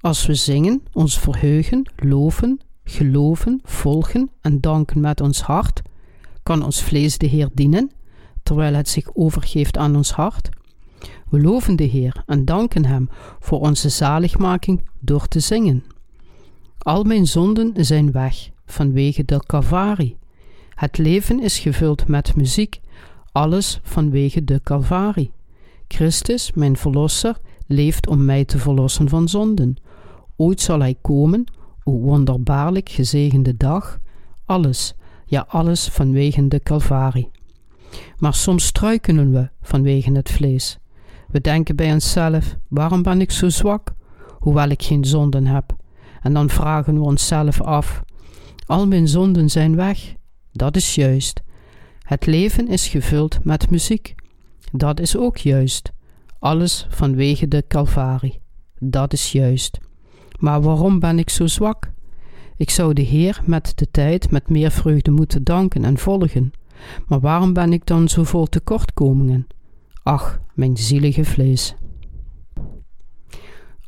Als 0.00 0.26
we 0.26 0.34
zingen, 0.34 0.82
ons 0.92 1.18
verheugen, 1.18 1.90
loven, 1.96 2.60
geloven, 2.88 3.60
volgen 3.64 4.30
en 4.40 4.60
danken 4.60 5.00
met 5.00 5.20
ons 5.20 5.40
hart, 5.40 5.82
kan 6.42 6.64
ons 6.64 6.82
vlees 6.82 7.18
de 7.18 7.26
Heer 7.26 7.48
dienen, 7.54 7.90
terwijl 8.42 8.74
het 8.74 8.88
zich 8.88 9.14
overgeeft 9.14 9.76
aan 9.76 9.96
ons 9.96 10.12
hart. 10.12 10.48
We 11.30 11.40
loven 11.40 11.76
de 11.76 11.84
Heer 11.84 12.22
en 12.26 12.44
danken 12.44 12.84
Hem 12.84 13.08
voor 13.40 13.60
onze 13.60 13.88
zaligmaking 13.88 14.82
door 14.98 15.28
te 15.28 15.40
zingen. 15.40 15.84
Al 16.78 17.04
mijn 17.04 17.26
zonden 17.26 17.84
zijn 17.84 18.12
weg 18.12 18.50
vanwege 18.66 19.24
de 19.24 19.42
Calvarie. 19.46 20.16
Het 20.74 20.98
leven 20.98 21.42
is 21.42 21.58
gevuld 21.58 22.08
met 22.08 22.36
muziek, 22.36 22.80
alles 23.32 23.80
vanwege 23.82 24.44
de 24.44 24.60
Calvarie. 24.62 25.32
Christus, 25.88 26.52
mijn 26.54 26.76
Verlosser, 26.76 27.36
leeft 27.66 28.06
om 28.06 28.24
mij 28.24 28.44
te 28.44 28.58
verlossen 28.58 29.08
van 29.08 29.28
zonden. 29.28 29.76
Ooit 30.36 30.60
zal 30.60 30.80
Hij 30.80 30.96
komen, 31.00 31.44
o 31.88 31.92
wonderbaarlijk 31.92 32.88
gezegende 32.88 33.56
dag, 33.56 33.98
alles, 34.44 34.94
ja 35.26 35.44
alles 35.48 35.88
vanwege 35.88 36.48
de 36.48 36.60
Calvarie. 36.62 37.30
Maar 38.18 38.34
soms 38.34 38.66
struikelen 38.66 39.32
we 39.32 39.48
vanwege 39.62 40.12
het 40.12 40.30
vlees. 40.30 40.78
We 41.28 41.40
denken 41.40 41.76
bij 41.76 41.92
onszelf: 41.92 42.56
waarom 42.68 43.02
ben 43.02 43.20
ik 43.20 43.30
zo 43.30 43.48
zwak, 43.48 43.94
hoewel 44.38 44.68
ik 44.68 44.82
geen 44.82 45.04
zonden 45.04 45.46
heb? 45.46 45.76
En 46.20 46.32
dan 46.32 46.50
vragen 46.50 46.94
we 46.94 47.00
onszelf 47.00 47.60
af: 47.60 48.02
al 48.66 48.86
mijn 48.86 49.08
zonden 49.08 49.48
zijn 49.48 49.76
weg. 49.76 50.14
Dat 50.52 50.76
is 50.76 50.94
juist. 50.94 51.42
Het 52.02 52.26
leven 52.26 52.68
is 52.68 52.88
gevuld 52.88 53.44
met 53.44 53.70
muziek. 53.70 54.14
Dat 54.72 55.00
is 55.00 55.16
ook 55.16 55.36
juist. 55.36 55.92
Alles 56.38 56.86
vanwege 56.90 57.48
de 57.48 57.64
Calvarie. 57.68 58.40
Dat 58.78 59.12
is 59.12 59.32
juist. 59.32 59.78
Maar 60.38 60.62
waarom 60.62 60.98
ben 60.98 61.18
ik 61.18 61.30
zo 61.30 61.46
zwak? 61.46 61.92
Ik 62.56 62.70
zou 62.70 62.92
de 62.92 63.02
Heer 63.02 63.40
met 63.44 63.72
de 63.74 63.90
tijd 63.90 64.30
met 64.30 64.48
meer 64.48 64.70
vreugde 64.70 65.10
moeten 65.10 65.44
danken 65.44 65.84
en 65.84 65.98
volgen. 65.98 66.52
Maar 67.06 67.20
waarom 67.20 67.52
ben 67.52 67.72
ik 67.72 67.86
dan 67.86 68.08
zo 68.08 68.24
vol 68.24 68.46
tekortkomingen? 68.46 69.46
Ach, 70.02 70.40
mijn 70.54 70.76
zielige 70.76 71.24
vlees. 71.24 71.74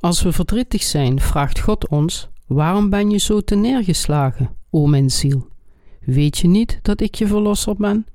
Als 0.00 0.22
we 0.22 0.32
verdrietig 0.32 0.82
zijn, 0.82 1.20
vraagt 1.20 1.60
God 1.60 1.88
ons: 1.88 2.28
Waarom 2.46 2.90
ben 2.90 3.10
je 3.10 3.18
zo 3.18 3.40
neergeslagen, 3.44 4.50
o 4.70 4.86
mijn 4.86 5.10
ziel? 5.10 5.48
Weet 6.00 6.38
je 6.38 6.48
niet 6.48 6.78
dat 6.82 7.00
ik 7.00 7.14
je 7.14 7.26
verlosser 7.26 7.76
ben? 7.76 8.06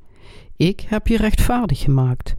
Ik 0.55 0.79
heb 0.79 1.07
je 1.07 1.17
rechtvaardig 1.17 1.79
gemaakt. 1.79 2.35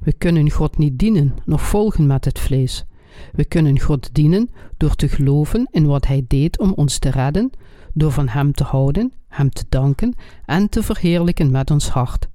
We 0.00 0.12
kunnen 0.12 0.50
God 0.50 0.78
niet 0.78 0.98
dienen, 0.98 1.34
noch 1.44 1.62
volgen 1.62 2.06
met 2.06 2.24
het 2.24 2.38
vlees. 2.38 2.84
We 3.32 3.44
kunnen 3.44 3.80
God 3.80 4.14
dienen 4.14 4.50
door 4.76 4.94
te 4.94 5.08
geloven 5.08 5.68
in 5.70 5.86
wat 5.86 6.06
Hij 6.06 6.24
deed 6.28 6.58
om 6.58 6.72
ons 6.72 6.98
te 6.98 7.10
redden, 7.10 7.50
door 7.94 8.12
van 8.12 8.28
Hem 8.28 8.52
te 8.52 8.64
houden, 8.64 9.12
Hem 9.28 9.50
te 9.50 9.64
danken 9.68 10.14
en 10.46 10.68
te 10.68 10.82
verheerlijken 10.82 11.50
met 11.50 11.70
ons 11.70 11.88
hart. 11.88 12.28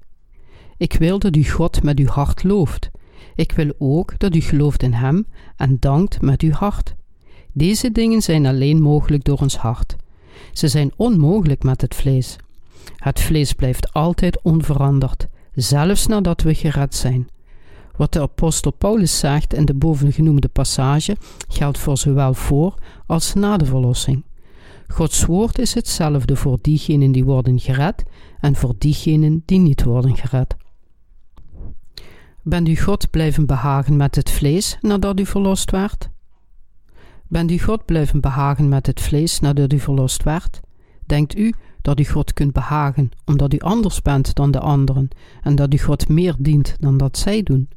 Ik 0.77 0.93
wil 0.93 1.19
dat 1.19 1.35
u 1.35 1.49
God 1.49 1.83
met 1.83 1.99
uw 1.99 2.07
hart 2.07 2.43
looft. 2.43 2.89
Ik 3.35 3.51
wil 3.51 3.73
ook 3.77 4.19
dat 4.19 4.35
u 4.35 4.41
gelooft 4.41 4.83
in 4.83 4.93
Hem 4.93 5.27
en 5.55 5.77
dankt 5.79 6.21
met 6.21 6.41
uw 6.41 6.51
hart. 6.51 6.95
Deze 7.51 7.91
dingen 7.91 8.21
zijn 8.21 8.45
alleen 8.45 8.81
mogelijk 8.81 9.23
door 9.23 9.39
ons 9.39 9.57
hart. 9.57 9.95
Ze 10.51 10.67
zijn 10.67 10.91
onmogelijk 10.95 11.63
met 11.63 11.81
het 11.81 11.95
vlees. 11.95 12.35
Het 12.95 13.19
vlees 13.19 13.53
blijft 13.53 13.93
altijd 13.93 14.41
onveranderd, 14.41 15.27
zelfs 15.53 16.07
nadat 16.07 16.41
we 16.41 16.53
gered 16.53 16.95
zijn. 16.95 17.27
Wat 17.97 18.13
de 18.13 18.21
apostel 18.21 18.71
Paulus 18.71 19.19
zegt 19.19 19.53
in 19.53 19.65
de 19.65 19.73
bovengenoemde 19.73 20.47
passage 20.47 21.17
geldt 21.47 21.77
voor 21.77 21.97
zowel 21.97 22.33
voor 22.33 22.73
als 23.05 23.33
na 23.33 23.57
de 23.57 23.65
verlossing. 23.65 24.23
Gods 24.87 25.25
woord 25.25 25.59
is 25.59 25.73
hetzelfde 25.73 26.35
voor 26.35 26.57
diegenen 26.61 27.11
die 27.11 27.23
worden 27.23 27.59
gered 27.59 28.03
en 28.39 28.55
voor 28.55 28.73
diegenen 28.77 29.43
die 29.45 29.59
niet 29.59 29.83
worden 29.83 30.15
gered. 30.15 30.55
Bent 32.41 32.67
u 32.67 32.75
God 32.75 33.09
blijven 33.09 33.45
behagen 33.45 33.97
met 33.97 34.15
het 34.15 34.29
vlees 34.29 34.77
nadat 34.81 35.19
u 35.19 35.25
verlost 35.25 35.71
werd? 35.71 36.09
Bent 37.27 37.51
u 37.51 37.59
God 37.59 37.85
blijven 37.85 38.21
behagen 38.21 38.69
met 38.69 38.85
het 38.85 39.01
vlees 39.01 39.39
nadat 39.39 39.73
u 39.73 39.79
verlost 39.79 40.23
werd? 40.23 40.59
Denkt 41.05 41.37
u 41.37 41.53
dat 41.81 41.99
u 41.99 42.05
God 42.05 42.33
kunt 42.33 42.53
behagen 42.53 43.09
omdat 43.25 43.53
u 43.53 43.59
anders 43.59 44.01
bent 44.01 44.35
dan 44.35 44.51
de 44.51 44.59
anderen 44.59 45.07
en 45.41 45.55
dat 45.55 45.73
u 45.73 45.77
God 45.77 46.09
meer 46.09 46.35
dient 46.39 46.75
dan 46.79 46.97
dat 46.97 47.17
zij 47.17 47.43
doen? 47.43 47.69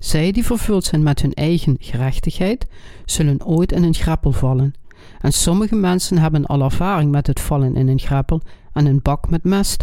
Zij 0.00 0.32
die 0.32 0.44
vervuld 0.44 0.84
zijn 0.84 1.02
met 1.02 1.20
hun 1.22 1.34
eigen 1.34 1.76
gerechtigheid, 1.80 2.66
zullen 3.04 3.44
ooit 3.44 3.72
in 3.72 3.82
een 3.82 3.94
greppel 3.94 4.32
vallen. 4.32 4.74
En 5.20 5.32
sommige 5.32 5.74
mensen 5.74 6.18
hebben 6.18 6.46
al 6.46 6.62
ervaring 6.62 7.10
met 7.10 7.26
het 7.26 7.40
vallen 7.40 7.76
in 7.76 7.88
een 7.88 7.98
greppel 7.98 8.40
en 8.72 8.86
een 8.86 9.02
bak 9.02 9.30
met 9.30 9.44
mest. 9.44 9.82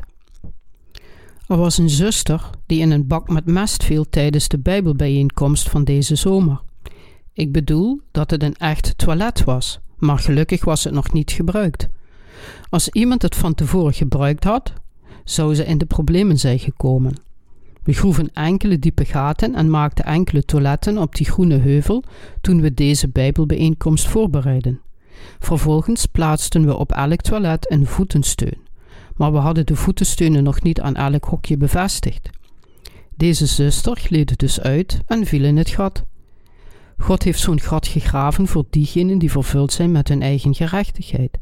Er 1.47 1.57
was 1.57 1.77
een 1.77 1.89
zuster 1.89 2.49
die 2.65 2.79
in 2.79 2.91
een 2.91 3.07
bak 3.07 3.29
met 3.29 3.45
mest 3.45 3.83
viel 3.83 4.09
tijdens 4.09 4.47
de 4.47 4.59
Bijbelbijeenkomst 4.59 5.69
van 5.69 5.83
deze 5.83 6.15
zomer. 6.15 6.61
Ik 7.33 7.51
bedoel 7.51 8.01
dat 8.11 8.31
het 8.31 8.43
een 8.43 8.55
echt 8.55 8.97
toilet 8.97 9.43
was, 9.43 9.79
maar 9.97 10.19
gelukkig 10.19 10.65
was 10.65 10.83
het 10.83 10.93
nog 10.93 11.13
niet 11.13 11.31
gebruikt. 11.31 11.87
Als 12.69 12.89
iemand 12.89 13.21
het 13.21 13.35
van 13.35 13.55
tevoren 13.55 13.93
gebruikt 13.93 14.43
had, 14.43 14.73
zou 15.23 15.55
ze 15.55 15.65
in 15.65 15.77
de 15.77 15.85
problemen 15.85 16.37
zijn 16.37 16.59
gekomen. 16.59 17.26
We 17.87 17.93
groeven 17.93 18.33
enkele 18.33 18.79
diepe 18.79 19.05
gaten 19.05 19.55
en 19.55 19.69
maakten 19.69 20.05
enkele 20.05 20.45
toiletten 20.45 20.97
op 20.97 21.15
die 21.15 21.25
groene 21.25 21.57
heuvel 21.57 22.03
toen 22.41 22.61
we 22.61 22.73
deze 22.73 23.09
Bijbelbijeenkomst 23.09 24.07
voorbereidden. 24.07 24.81
Vervolgens 25.39 26.05
plaatsten 26.05 26.65
we 26.65 26.77
op 26.77 26.91
elk 26.91 27.21
toilet 27.21 27.71
een 27.71 27.85
voetensteun, 27.85 28.57
maar 29.15 29.31
we 29.31 29.37
hadden 29.37 29.65
de 29.65 29.75
voetensteunen 29.75 30.43
nog 30.43 30.61
niet 30.61 30.81
aan 30.81 30.95
elk 30.95 31.23
hokje 31.25 31.57
bevestigd. 31.57 32.29
Deze 33.15 33.45
zuster 33.45 33.95
gleed 33.95 34.39
dus 34.39 34.61
uit 34.61 34.99
en 35.05 35.25
viel 35.25 35.43
in 35.43 35.57
het 35.57 35.69
gat. 35.69 36.03
God 36.97 37.23
heeft 37.23 37.39
zo'n 37.39 37.59
gat 37.59 37.87
gegraven 37.87 38.47
voor 38.47 38.65
diegenen 38.69 39.17
die 39.17 39.31
vervuld 39.31 39.73
zijn 39.73 39.91
met 39.91 40.07
hun 40.07 40.21
eigen 40.21 40.55
gerechtigheid. 40.55 41.37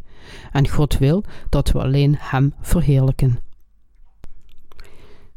En 0.51 0.69
God 0.69 0.97
wil 0.97 1.23
dat 1.49 1.71
we 1.71 1.81
alleen 1.81 2.15
Hem 2.19 2.53
verheerlijken. 2.61 3.44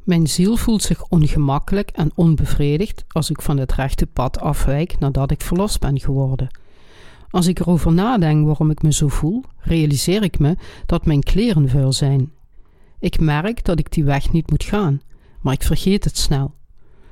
Mijn 0.09 0.27
ziel 0.27 0.57
voelt 0.57 0.83
zich 0.83 1.05
ongemakkelijk 1.09 1.91
en 1.91 2.11
onbevredigd 2.15 3.05
als 3.09 3.31
ik 3.31 3.43
van 3.43 3.57
het 3.59 3.73
rechte 3.73 4.07
pad 4.07 4.41
afwijk 4.41 4.99
nadat 4.99 5.31
ik 5.31 5.41
verlost 5.41 5.81
ben 5.81 6.01
geworden. 6.01 6.49
Als 7.31 7.47
ik 7.47 7.59
erover 7.59 7.93
nadenk 7.93 8.47
waarom 8.47 8.71
ik 8.71 8.83
me 8.83 8.93
zo 8.93 9.09
voel, 9.09 9.45
realiseer 9.59 10.23
ik 10.23 10.39
me 10.39 10.57
dat 10.87 11.07
mijn 11.07 11.23
kleren 11.23 11.69
vuil 11.69 11.93
zijn. 11.93 12.33
Ik 12.99 13.21
merk 13.21 13.65
dat 13.65 13.79
ik 13.79 13.93
die 13.93 14.05
weg 14.05 14.33
niet 14.33 14.51
moet 14.51 14.65
gaan, 14.65 15.01
maar 15.41 15.53
ik 15.53 15.63
vergeet 15.63 16.05
het 16.05 16.17
snel. 16.17 16.55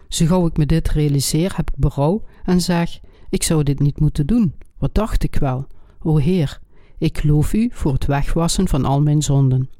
Zo 0.08 0.26
gauw 0.26 0.46
ik 0.46 0.56
me 0.56 0.66
dit 0.66 0.88
realiseer, 0.88 1.52
heb 1.56 1.70
ik 1.70 1.76
berouw 1.76 2.22
en 2.44 2.60
zeg: 2.60 3.00
Ik 3.28 3.42
zou 3.42 3.62
dit 3.62 3.78
niet 3.78 4.00
moeten 4.00 4.26
doen. 4.26 4.54
Wat 4.78 4.94
dacht 4.94 5.22
ik 5.22 5.34
wel? 5.34 5.66
O 6.02 6.16
Heer, 6.16 6.58
ik 6.98 7.24
loof 7.24 7.52
u 7.52 7.70
voor 7.72 7.92
het 7.92 8.06
wegwassen 8.06 8.68
van 8.68 8.84
al 8.84 9.02
mijn 9.02 9.22
zonden. 9.22 9.70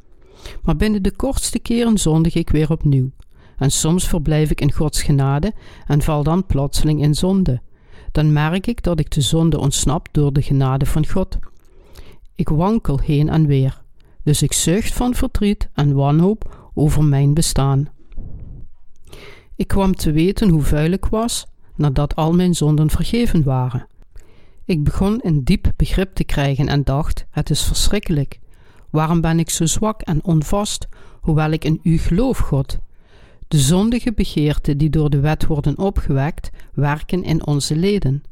Maar 0.63 0.77
binnen 0.77 1.03
de 1.03 1.17
kortste 1.17 1.59
keren 1.59 1.99
zondig 1.99 2.35
ik 2.35 2.51
weer 2.51 2.71
opnieuw. 2.71 3.11
En 3.59 3.71
soms 3.71 4.09
verblijf 4.09 4.51
ik 4.51 4.61
in 4.61 4.73
Gods 4.73 5.03
genade 5.03 5.53
en 5.87 6.03
val 6.03 6.23
dan 6.23 6.47
plotseling 6.47 7.03
in 7.03 7.15
zonde. 7.15 7.61
Dan 8.13 8.33
merk 8.33 8.67
ik 8.67 8.83
dat 8.83 9.01
ik 9.01 9.11
de 9.11 9.21
zonde 9.21 9.59
ontsnap 9.59 10.09
door 10.13 10.33
de 10.33 10.43
genade 10.43 10.87
van 10.87 11.07
God. 11.07 11.39
Ik 12.35 12.49
wankel 12.49 12.99
heen 12.99 13.29
en 13.29 13.47
weer, 13.47 13.83
dus 14.23 14.43
ik 14.43 14.53
zucht 14.53 14.93
van 14.93 15.15
verdriet 15.15 15.69
en 15.75 15.95
wanhoop 15.95 16.71
over 16.75 17.05
mijn 17.05 17.35
bestaan. 17.35 17.89
Ik 19.57 19.69
kwam 19.69 19.95
te 19.95 20.13
weten 20.13 20.49
hoe 20.49 20.63
vuil 20.63 20.91
ik 20.91 21.05
was 21.05 21.47
nadat 21.75 22.17
al 22.17 22.33
mijn 22.33 22.55
zonden 22.55 22.91
vergeven 22.91 23.43
waren. 23.43 23.87
Ik 24.65 24.85
begon 24.85 25.21
een 25.23 25.45
diep 25.45 25.73
begrip 25.77 26.15
te 26.15 26.25
krijgen 26.25 26.69
en 26.69 26.85
dacht: 26.85 27.27
het 27.31 27.51
is 27.51 27.63
verschrikkelijk. 27.63 28.41
Waarom 28.97 29.21
ben 29.21 29.39
ik 29.39 29.51
zo 29.51 29.67
zwak 29.67 30.01
en 30.03 30.25
onvast, 30.25 30.89
hoewel 31.21 31.51
ik 31.51 31.65
in 31.65 31.81
u 31.83 31.99
geloof, 31.99 32.39
God? 32.39 32.79
De 33.49 33.59
zondige 33.59 34.13
begeerten 34.13 34.79
die 34.79 34.91
door 34.91 35.11
de 35.11 35.21
wet 35.21 35.47
worden 35.47 35.79
opgewekt, 35.79 36.51
werken 36.75 37.23
in 37.23 37.47
onze 37.47 37.77
leden. 37.77 38.23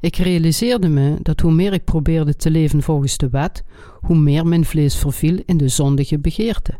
Ik 0.00 0.16
realiseerde 0.16 0.88
me 0.88 1.18
dat 1.22 1.40
hoe 1.40 1.52
meer 1.52 1.72
ik 1.72 1.84
probeerde 1.84 2.36
te 2.36 2.50
leven 2.50 2.82
volgens 2.82 3.16
de 3.16 3.28
wet, 3.28 3.64
hoe 4.00 4.16
meer 4.16 4.46
mijn 4.46 4.64
vlees 4.64 4.96
verviel 4.96 5.42
in 5.46 5.56
de 5.56 5.68
zondige 5.68 6.18
begeerte. 6.18 6.72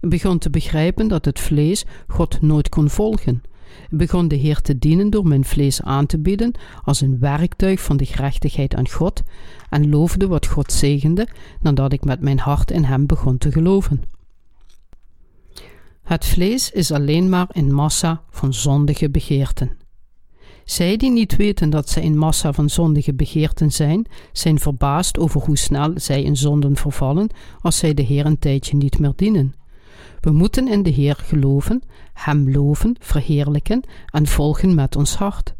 Ik 0.00 0.08
begon 0.08 0.38
te 0.38 0.50
begrijpen 0.50 1.08
dat 1.08 1.24
het 1.24 1.40
vlees 1.40 1.84
God 2.06 2.40
nooit 2.40 2.68
kon 2.68 2.90
volgen. 2.90 3.42
Begon 3.90 4.28
de 4.28 4.36
Heer 4.36 4.60
te 4.60 4.78
dienen 4.78 5.10
door 5.10 5.26
mijn 5.26 5.44
vlees 5.44 5.82
aan 5.82 6.06
te 6.06 6.18
bieden 6.18 6.52
als 6.82 7.00
een 7.00 7.18
werktuig 7.18 7.80
van 7.80 7.96
de 7.96 8.04
gerechtigheid 8.04 8.74
aan 8.74 8.88
God 8.88 9.22
en 9.70 9.88
loofde 9.90 10.26
wat 10.26 10.46
God 10.46 10.72
zegende 10.72 11.28
nadat 11.60 11.92
ik 11.92 12.04
met 12.04 12.20
mijn 12.20 12.38
hart 12.38 12.70
in 12.70 12.84
Hem 12.84 13.06
begon 13.06 13.38
te 13.38 13.52
geloven. 13.52 14.02
Het 16.02 16.24
vlees 16.24 16.70
is 16.70 16.92
alleen 16.92 17.28
maar 17.28 17.46
een 17.48 17.74
massa 17.74 18.22
van 18.30 18.54
zondige 18.54 19.10
begeerten. 19.10 19.76
Zij 20.64 20.96
die 20.96 21.10
niet 21.10 21.36
weten 21.36 21.70
dat 21.70 21.88
zij 21.88 22.04
een 22.04 22.18
massa 22.18 22.52
van 22.52 22.70
zondige 22.70 23.14
begeerten 23.14 23.72
zijn, 23.72 24.06
zijn 24.32 24.58
verbaasd 24.58 25.18
over 25.18 25.40
hoe 25.40 25.58
snel 25.58 25.92
zij 25.94 26.22
in 26.22 26.36
zonden 26.36 26.76
vervallen 26.76 27.28
als 27.60 27.78
zij 27.78 27.94
de 27.94 28.02
Heer 28.02 28.26
een 28.26 28.38
tijdje 28.38 28.76
niet 28.76 28.98
meer 28.98 29.12
dienen. 29.16 29.54
We 30.20 30.30
moeten 30.30 30.68
in 30.68 30.82
de 30.82 30.90
Heer 30.90 31.16
geloven, 31.24 31.82
Hem 32.12 32.52
loven, 32.52 32.96
verheerlijken 32.98 33.82
en 34.06 34.26
volgen 34.26 34.74
met 34.74 34.96
ons 34.96 35.14
hart. 35.14 35.54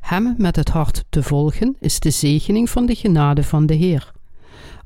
Hem 0.00 0.34
met 0.38 0.56
het 0.56 0.68
hart 0.68 1.04
te 1.08 1.22
volgen 1.22 1.76
is 1.80 2.00
de 2.00 2.10
zegening 2.10 2.70
van 2.70 2.86
de 2.86 2.94
genade 2.94 3.42
van 3.42 3.66
de 3.66 3.74
Heer. 3.74 4.12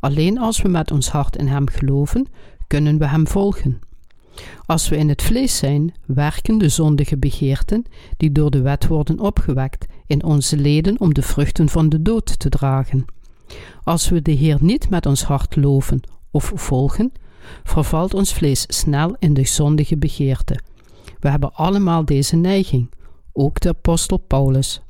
Alleen 0.01 0.39
als 0.39 0.63
we 0.63 0.69
met 0.69 0.91
ons 0.91 1.09
hart 1.09 1.37
in 1.37 1.47
Hem 1.47 1.69
geloven, 1.69 2.27
kunnen 2.67 2.99
we 2.99 3.07
Hem 3.07 3.27
volgen. 3.27 3.81
Als 4.67 4.89
we 4.89 4.97
in 4.97 5.09
het 5.09 5.23
vlees 5.23 5.57
zijn, 5.57 5.95
werken 6.07 6.59
de 6.59 6.69
zondige 6.69 7.17
begeerten, 7.17 7.85
die 8.17 8.33
door 8.33 8.51
de 8.51 8.61
wet 8.61 8.87
worden 8.87 9.21
opgewekt, 9.21 9.87
in 10.07 10.25
onze 10.25 10.57
leden 10.57 11.01
om 11.01 11.15
de 11.15 11.23
vruchten 11.23 11.69
van 11.69 11.89
de 11.89 12.03
dood 12.03 12.39
te 12.39 12.49
dragen. 12.49 13.05
Als 13.85 14.09
we 14.09 14.23
de 14.23 14.33
Heer 14.33 14.59
niet 14.61 14.91
met 14.91 15.07
ons 15.07 15.23
hart 15.23 15.57
loven 15.57 16.01
of 16.31 16.53
volgen, 16.55 17.13
vervalt 17.65 18.15
ons 18.15 18.33
vlees 18.33 18.65
snel 18.69 19.17
in 19.19 19.35
de 19.35 19.47
zondige 19.47 19.97
begeerte. 19.97 20.61
We 21.19 21.29
hebben 21.29 21.55
allemaal 21.55 22.05
deze 22.05 22.37
neiging, 22.37 22.91
ook 23.33 23.61
de 23.61 23.69
apostel 23.69 24.17
Paulus. 24.17 24.83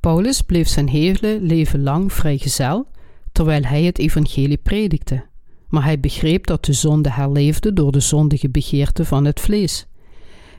Paulus 0.00 0.42
bleef 0.42 0.68
zijn 0.68 0.88
hele 0.88 1.38
leven 1.40 1.82
lang 1.82 2.12
vrijgezel, 2.12 2.86
terwijl 3.32 3.62
hij 3.62 3.82
het 3.82 3.98
evangelie 3.98 4.56
predikte. 4.56 5.26
Maar 5.68 5.84
hij 5.84 6.00
begreep 6.00 6.46
dat 6.46 6.64
de 6.64 6.72
zonde 6.72 7.10
herleefde 7.10 7.72
door 7.72 7.92
de 7.92 8.00
zondige 8.00 8.48
begeerte 8.48 9.04
van 9.04 9.24
het 9.24 9.40
vlees. 9.40 9.86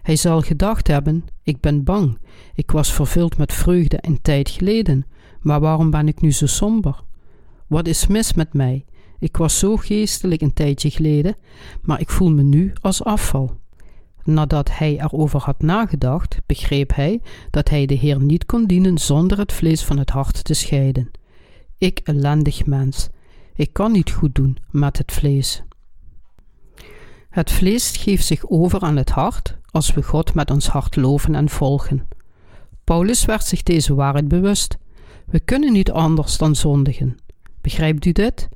Hij 0.02 0.15
zal 0.15 0.41
gedacht 0.41 0.88
hebben: 0.88 1.26
Ik 1.43 1.60
ben 1.60 1.84
bang, 1.84 2.17
ik 2.54 2.72
was 2.72 2.93
vervuld 2.93 3.38
met 3.38 3.54
vreugde 3.54 3.98
een 4.02 4.22
tijd 4.22 4.50
geleden, 4.50 5.06
maar 5.41 5.60
waarom 5.60 5.89
ben 5.89 6.08
ik 6.08 6.22
nu 6.22 6.32
zo 6.32 6.45
somber? 6.45 7.04
Wat 7.67 7.88
is 7.88 8.08
mis 8.08 8.34
met 8.34 8.54
mij? 8.54 8.86
Ik 9.19 9.38
was 9.38 9.60
zo 9.60 9.77
geestelijk 9.77 10.41
een 10.41 10.53
tijdje 10.53 10.89
geleden, 10.89 11.36
maar 11.82 11.99
ik 11.99 12.10
voel 12.10 12.32
me 12.32 12.43
nu 12.43 12.73
als 12.82 13.03
afval. 13.03 13.60
Nadat 14.23 14.77
hij 14.77 14.99
erover 14.99 15.39
had 15.39 15.62
nagedacht, 15.62 16.38
begreep 16.45 16.95
hij 16.95 17.21
dat 17.49 17.69
hij 17.69 17.86
de 17.86 17.93
Heer 17.93 18.21
niet 18.21 18.45
kon 18.45 18.65
dienen 18.65 18.97
zonder 18.97 19.38
het 19.38 19.53
vlees 19.53 19.84
van 19.84 19.97
het 19.97 20.10
hart 20.10 20.43
te 20.43 20.53
scheiden. 20.53 21.12
Ik, 21.77 21.99
ellendig 22.03 22.65
mens, 22.65 23.10
ik 23.53 23.73
kan 23.73 23.91
niet 23.91 24.12
goed 24.12 24.36
doen 24.36 24.58
met 24.71 24.97
het 24.97 25.12
vlees. 25.12 25.63
Het 27.29 27.51
vlees 27.51 27.97
geeft 27.97 28.25
zich 28.25 28.49
over 28.49 28.79
aan 28.79 28.97
het 28.97 29.10
hart 29.10 29.58
als 29.71 29.93
we 29.93 30.03
God 30.03 30.34
met 30.34 30.51
ons 30.51 30.67
hart 30.67 30.95
loven 30.95 31.36
en 31.36 31.49
volgen. 31.49 32.08
Paulus 32.84 33.25
werd 33.25 33.45
zich 33.45 33.63
deze 33.63 33.95
waarheid 33.95 34.27
bewust. 34.27 34.77
We 35.25 35.39
kunnen 35.39 35.71
niet 35.71 35.91
anders 35.91 36.38
dan 36.38 36.55
zondigen. 36.55 37.17
Begrijpt 37.62 38.05
u 38.05 38.12
dit? 38.12 38.49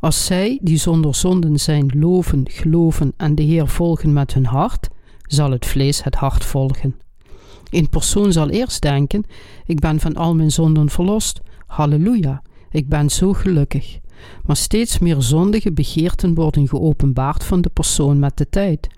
Als 0.00 0.26
zij, 0.26 0.58
die 0.62 0.76
zonder 0.76 1.14
zonden 1.14 1.60
zijn, 1.60 1.90
loven, 1.94 2.42
geloven 2.44 3.12
en 3.16 3.34
de 3.34 3.42
Heer 3.42 3.68
volgen 3.68 4.12
met 4.12 4.34
hun 4.34 4.46
hart, 4.46 4.88
zal 5.22 5.50
het 5.50 5.66
vlees 5.66 6.04
het 6.04 6.14
hart 6.14 6.44
volgen. 6.44 6.96
Een 7.70 7.88
persoon 7.88 8.32
zal 8.32 8.48
eerst 8.48 8.82
denken: 8.82 9.24
Ik 9.66 9.80
ben 9.80 10.00
van 10.00 10.16
al 10.16 10.34
mijn 10.34 10.50
zonden 10.50 10.90
verlost. 10.90 11.40
Halleluja, 11.66 12.42
ik 12.70 12.88
ben 12.88 13.10
zo 13.10 13.32
gelukkig. 13.32 13.98
Maar 14.46 14.56
steeds 14.56 14.98
meer 14.98 15.22
zondige 15.22 15.72
begeerten 15.72 16.34
worden 16.34 16.68
geopenbaard 16.68 17.44
van 17.44 17.60
de 17.60 17.68
persoon 17.68 18.18
met 18.18 18.36
de 18.36 18.48
tijd. 18.48 18.88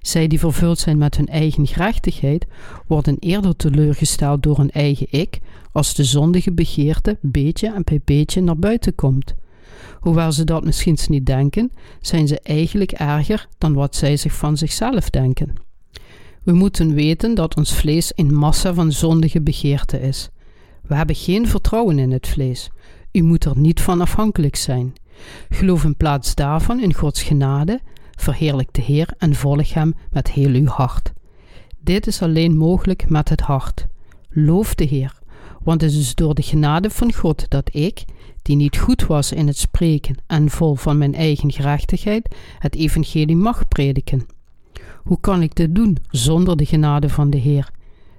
Zij 0.00 0.26
die 0.26 0.38
vervuld 0.38 0.78
zijn 0.78 0.98
met 0.98 1.16
hun 1.16 1.26
eigen 1.26 1.66
gerechtigheid, 1.66 2.46
worden 2.86 3.16
eerder 3.18 3.56
teleurgesteld 3.56 4.42
door 4.42 4.56
hun 4.56 4.70
eigen 4.70 5.06
ik, 5.10 5.38
als 5.72 5.94
de 5.94 6.04
zondige 6.04 6.52
begeerte 6.52 7.18
beetje 7.20 7.72
en 7.72 7.82
bij 7.84 8.00
beetje 8.04 8.40
naar 8.40 8.58
buiten 8.58 8.94
komt. 8.94 9.34
Hoewel 10.00 10.32
ze 10.32 10.44
dat 10.44 10.64
misschien 10.64 10.98
niet 11.08 11.26
denken, 11.26 11.72
zijn 12.00 12.28
ze 12.28 12.40
eigenlijk 12.40 12.92
erger 12.92 13.48
dan 13.58 13.74
wat 13.74 13.96
zij 13.96 14.16
zich 14.16 14.32
van 14.32 14.56
zichzelf 14.56 15.10
denken. 15.10 15.54
We 16.42 16.52
moeten 16.52 16.94
weten 16.94 17.34
dat 17.34 17.56
ons 17.56 17.74
vlees 17.74 18.12
een 18.14 18.34
massa 18.34 18.74
van 18.74 18.92
zondige 18.92 19.40
begeerte 19.40 20.00
is. 20.00 20.30
We 20.82 20.94
hebben 20.94 21.16
geen 21.16 21.48
vertrouwen 21.48 21.98
in 21.98 22.12
het 22.12 22.26
vlees. 22.26 22.70
U 23.12 23.22
moet 23.22 23.44
er 23.44 23.58
niet 23.58 23.80
van 23.80 24.00
afhankelijk 24.00 24.56
zijn. 24.56 24.92
Geloof 25.48 25.84
in 25.84 25.96
plaats 25.96 26.34
daarvan 26.34 26.80
in 26.80 26.94
Gods 26.94 27.22
genade, 27.22 27.80
verheerlijk 28.16 28.72
de 28.72 28.82
Heer 28.82 29.14
en 29.18 29.34
volg 29.34 29.74
Hem 29.74 29.94
met 30.10 30.30
heel 30.30 30.50
uw 30.50 30.66
hart. 30.66 31.12
Dit 31.80 32.06
is 32.06 32.22
alleen 32.22 32.56
mogelijk 32.56 33.08
met 33.08 33.28
het 33.28 33.40
hart. 33.40 33.86
Loof 34.28 34.74
de 34.74 34.84
Heer, 34.84 35.18
want 35.62 35.80
het 35.80 35.92
is 35.92 36.14
door 36.14 36.34
de 36.34 36.42
genade 36.42 36.90
van 36.90 37.12
God 37.12 37.50
dat 37.50 37.74
ik, 37.74 38.04
die 38.46 38.56
niet 38.56 38.78
goed 38.78 39.06
was 39.06 39.32
in 39.32 39.46
het 39.46 39.56
spreken 39.56 40.16
en 40.26 40.50
vol 40.50 40.74
van 40.74 40.98
mijn 40.98 41.14
eigen 41.14 41.52
gerechtigheid, 41.52 42.34
het 42.58 42.74
evangelie 42.74 43.36
mag 43.36 43.68
prediken. 43.68 44.26
Hoe 45.02 45.20
kan 45.20 45.42
ik 45.42 45.54
dit 45.54 45.74
doen 45.74 45.98
zonder 46.10 46.56
de 46.56 46.66
genade 46.66 47.08
van 47.08 47.30
de 47.30 47.36
Heer? 47.36 47.70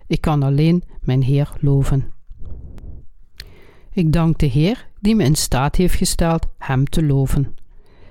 Ik 0.07 0.21
kan 0.21 0.43
alleen 0.43 0.83
mijn 1.01 1.23
Heer 1.23 1.51
loven. 1.59 2.11
Ik 3.91 4.13
dank 4.13 4.37
de 4.37 4.45
Heer 4.45 4.87
die 4.99 5.15
me 5.15 5.23
in 5.23 5.35
staat 5.35 5.75
heeft 5.75 5.95
gesteld 5.95 6.45
Hem 6.57 6.85
te 6.85 7.03
loven. 7.03 7.55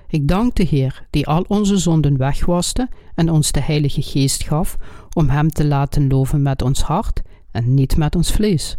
Ik 0.07 0.27
dank 0.27 0.55
de 0.55 0.63
Heer 0.63 1.07
die 1.09 1.27
al 1.27 1.45
onze 1.47 1.77
zonden 1.77 2.17
wegwaste 2.17 2.89
en 3.15 3.31
ons 3.31 3.51
de 3.51 3.61
Heilige 3.61 4.01
Geest 4.01 4.43
gaf 4.43 4.77
om 5.13 5.29
Hem 5.29 5.49
te 5.49 5.65
laten 5.65 6.07
loven 6.07 6.41
met 6.41 6.61
ons 6.61 6.81
hart 6.81 7.21
en 7.51 7.73
niet 7.73 7.97
met 7.97 8.15
ons 8.15 8.31
vlees. 8.31 8.77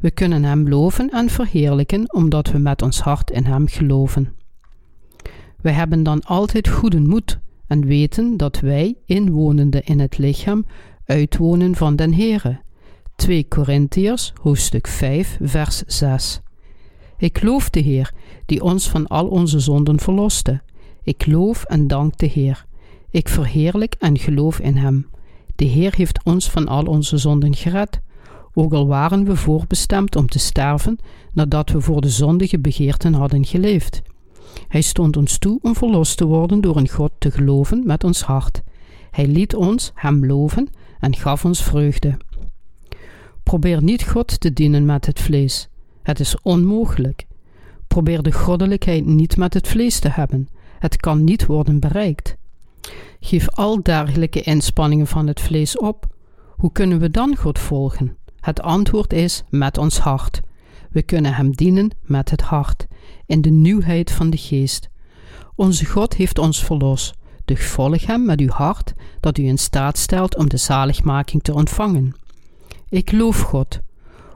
We 0.00 0.10
kunnen 0.10 0.44
Hem 0.44 0.68
loven 0.68 1.10
en 1.10 1.28
verheerlijken 1.28 2.14
omdat 2.14 2.50
we 2.50 2.58
met 2.58 2.82
ons 2.82 3.00
hart 3.00 3.30
in 3.30 3.44
Hem 3.44 3.68
geloven. 3.68 4.34
We 5.62 5.70
hebben 5.70 6.02
dan 6.02 6.22
altijd 6.22 6.68
goede 6.68 7.00
moed 7.00 7.38
en 7.66 7.86
weten 7.86 8.36
dat 8.36 8.60
wij, 8.60 8.94
inwonende 9.06 9.82
in 9.84 10.00
het 10.00 10.18
lichaam, 10.18 10.64
uitwonen 11.04 11.74
van 11.74 11.96
den 11.96 12.14
Heere. 12.14 12.60
2 13.16 13.48
Korintiërs, 13.48 14.32
hoofdstuk 14.40 14.86
5, 14.86 15.38
vers 15.40 15.82
6. 15.86 16.40
Ik 17.18 17.42
loof 17.42 17.70
de 17.70 17.80
Heer, 17.80 18.12
die 18.46 18.62
ons 18.62 18.88
van 18.88 19.06
al 19.06 19.26
onze 19.26 19.60
zonden 19.60 20.00
verloste. 20.00 20.62
Ik 21.02 21.26
loof 21.26 21.64
en 21.64 21.86
dank 21.86 22.18
de 22.18 22.26
Heer. 22.26 22.66
Ik 23.10 23.28
verheerlijk 23.28 23.94
en 23.98 24.18
geloof 24.18 24.58
in 24.58 24.76
Hem. 24.76 25.06
De 25.56 25.64
Heer 25.64 25.94
heeft 25.96 26.24
ons 26.24 26.50
van 26.50 26.68
al 26.68 26.84
onze 26.84 27.16
zonden 27.16 27.54
gered 27.54 28.00
ook 28.54 28.72
al 28.72 28.86
waren 28.86 29.24
we 29.24 29.36
voorbestemd 29.36 30.16
om 30.16 30.26
te 30.26 30.38
sterven 30.38 30.98
nadat 31.32 31.70
we 31.70 31.80
voor 31.80 32.00
de 32.00 32.08
zondige 32.08 32.58
begeerten 32.58 33.14
hadden 33.14 33.44
geleefd. 33.44 34.02
Hij 34.68 34.80
stond 34.80 35.16
ons 35.16 35.38
toe 35.38 35.58
om 35.62 35.76
verlost 35.76 36.16
te 36.16 36.26
worden 36.26 36.60
door 36.60 36.76
in 36.76 36.88
God 36.88 37.12
te 37.18 37.30
geloven 37.30 37.86
met 37.86 38.04
ons 38.04 38.22
hart. 38.22 38.62
Hij 39.10 39.26
liet 39.26 39.54
ons 39.54 39.90
Hem 39.94 40.26
loven 40.26 40.68
en 41.00 41.16
gaf 41.16 41.44
ons 41.44 41.62
vreugde. 41.62 42.16
Probeer 43.42 43.82
niet 43.82 44.04
God 44.04 44.40
te 44.40 44.52
dienen 44.52 44.84
met 44.84 45.06
het 45.06 45.20
vlees. 45.20 45.68
Het 46.02 46.20
is 46.20 46.42
onmogelijk. 46.42 47.26
Probeer 47.86 48.22
de 48.22 48.32
goddelijkheid 48.32 49.06
niet 49.06 49.36
met 49.36 49.54
het 49.54 49.68
vlees 49.68 49.98
te 49.98 50.08
hebben. 50.08 50.48
Het 50.78 50.96
kan 50.96 51.24
niet 51.24 51.46
worden 51.46 51.80
bereikt. 51.80 52.36
Geef 53.20 53.48
al 53.48 53.82
dergelijke 53.82 54.40
inspanningen 54.40 55.06
van 55.06 55.26
het 55.26 55.40
vlees 55.40 55.78
op. 55.78 56.06
Hoe 56.56 56.72
kunnen 56.72 56.98
we 56.98 57.10
dan 57.10 57.36
God 57.36 57.58
volgen? 57.58 58.16
Het 58.40 58.62
antwoord 58.62 59.12
is 59.12 59.42
met 59.50 59.78
ons 59.78 59.98
hart. 59.98 60.40
We 60.90 61.02
kunnen 61.02 61.34
Hem 61.34 61.50
dienen 61.50 61.90
met 62.02 62.30
het 62.30 62.40
hart, 62.40 62.86
in 63.26 63.40
de 63.40 63.50
nieuwheid 63.50 64.10
van 64.10 64.30
de 64.30 64.36
geest. 64.36 64.88
Onze 65.54 65.84
God 65.84 66.14
heeft 66.14 66.38
ons 66.38 66.64
verlost, 66.64 67.14
dus 67.44 67.66
volg 67.66 68.06
Hem 68.06 68.24
met 68.24 68.40
uw 68.40 68.48
hart, 68.48 68.94
dat 69.20 69.38
u 69.38 69.44
in 69.44 69.58
staat 69.58 69.98
stelt 69.98 70.36
om 70.36 70.48
de 70.48 70.56
zaligmaking 70.56 71.42
te 71.42 71.54
ontvangen. 71.54 72.14
Ik 72.88 73.12
loof 73.12 73.40
God. 73.40 73.80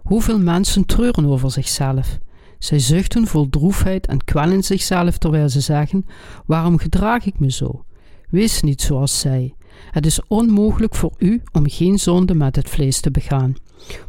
Hoeveel 0.02 0.38
mensen 0.38 0.86
treuren 0.86 1.26
over 1.26 1.50
zichzelf. 1.50 2.18
Zij 2.58 2.78
zuchten 2.78 3.26
vol 3.26 3.48
droefheid 3.48 4.06
en 4.06 4.24
kwellen 4.24 4.62
zichzelf 4.62 5.18
terwijl 5.18 5.48
ze 5.48 5.60
zeggen: 5.60 6.06
Waarom 6.46 6.78
gedraag 6.78 7.26
ik 7.26 7.38
me 7.38 7.50
zo? 7.50 7.84
Wees 8.30 8.62
niet 8.62 8.82
zoals 8.82 9.20
zij. 9.20 9.54
Het 9.90 10.06
is 10.06 10.26
onmogelijk 10.26 10.94
voor 10.94 11.12
u 11.18 11.42
om 11.52 11.68
geen 11.68 11.98
zonde 11.98 12.34
met 12.34 12.56
het 12.56 12.68
vlees 12.68 13.00
te 13.00 13.10
begaan. 13.10 13.54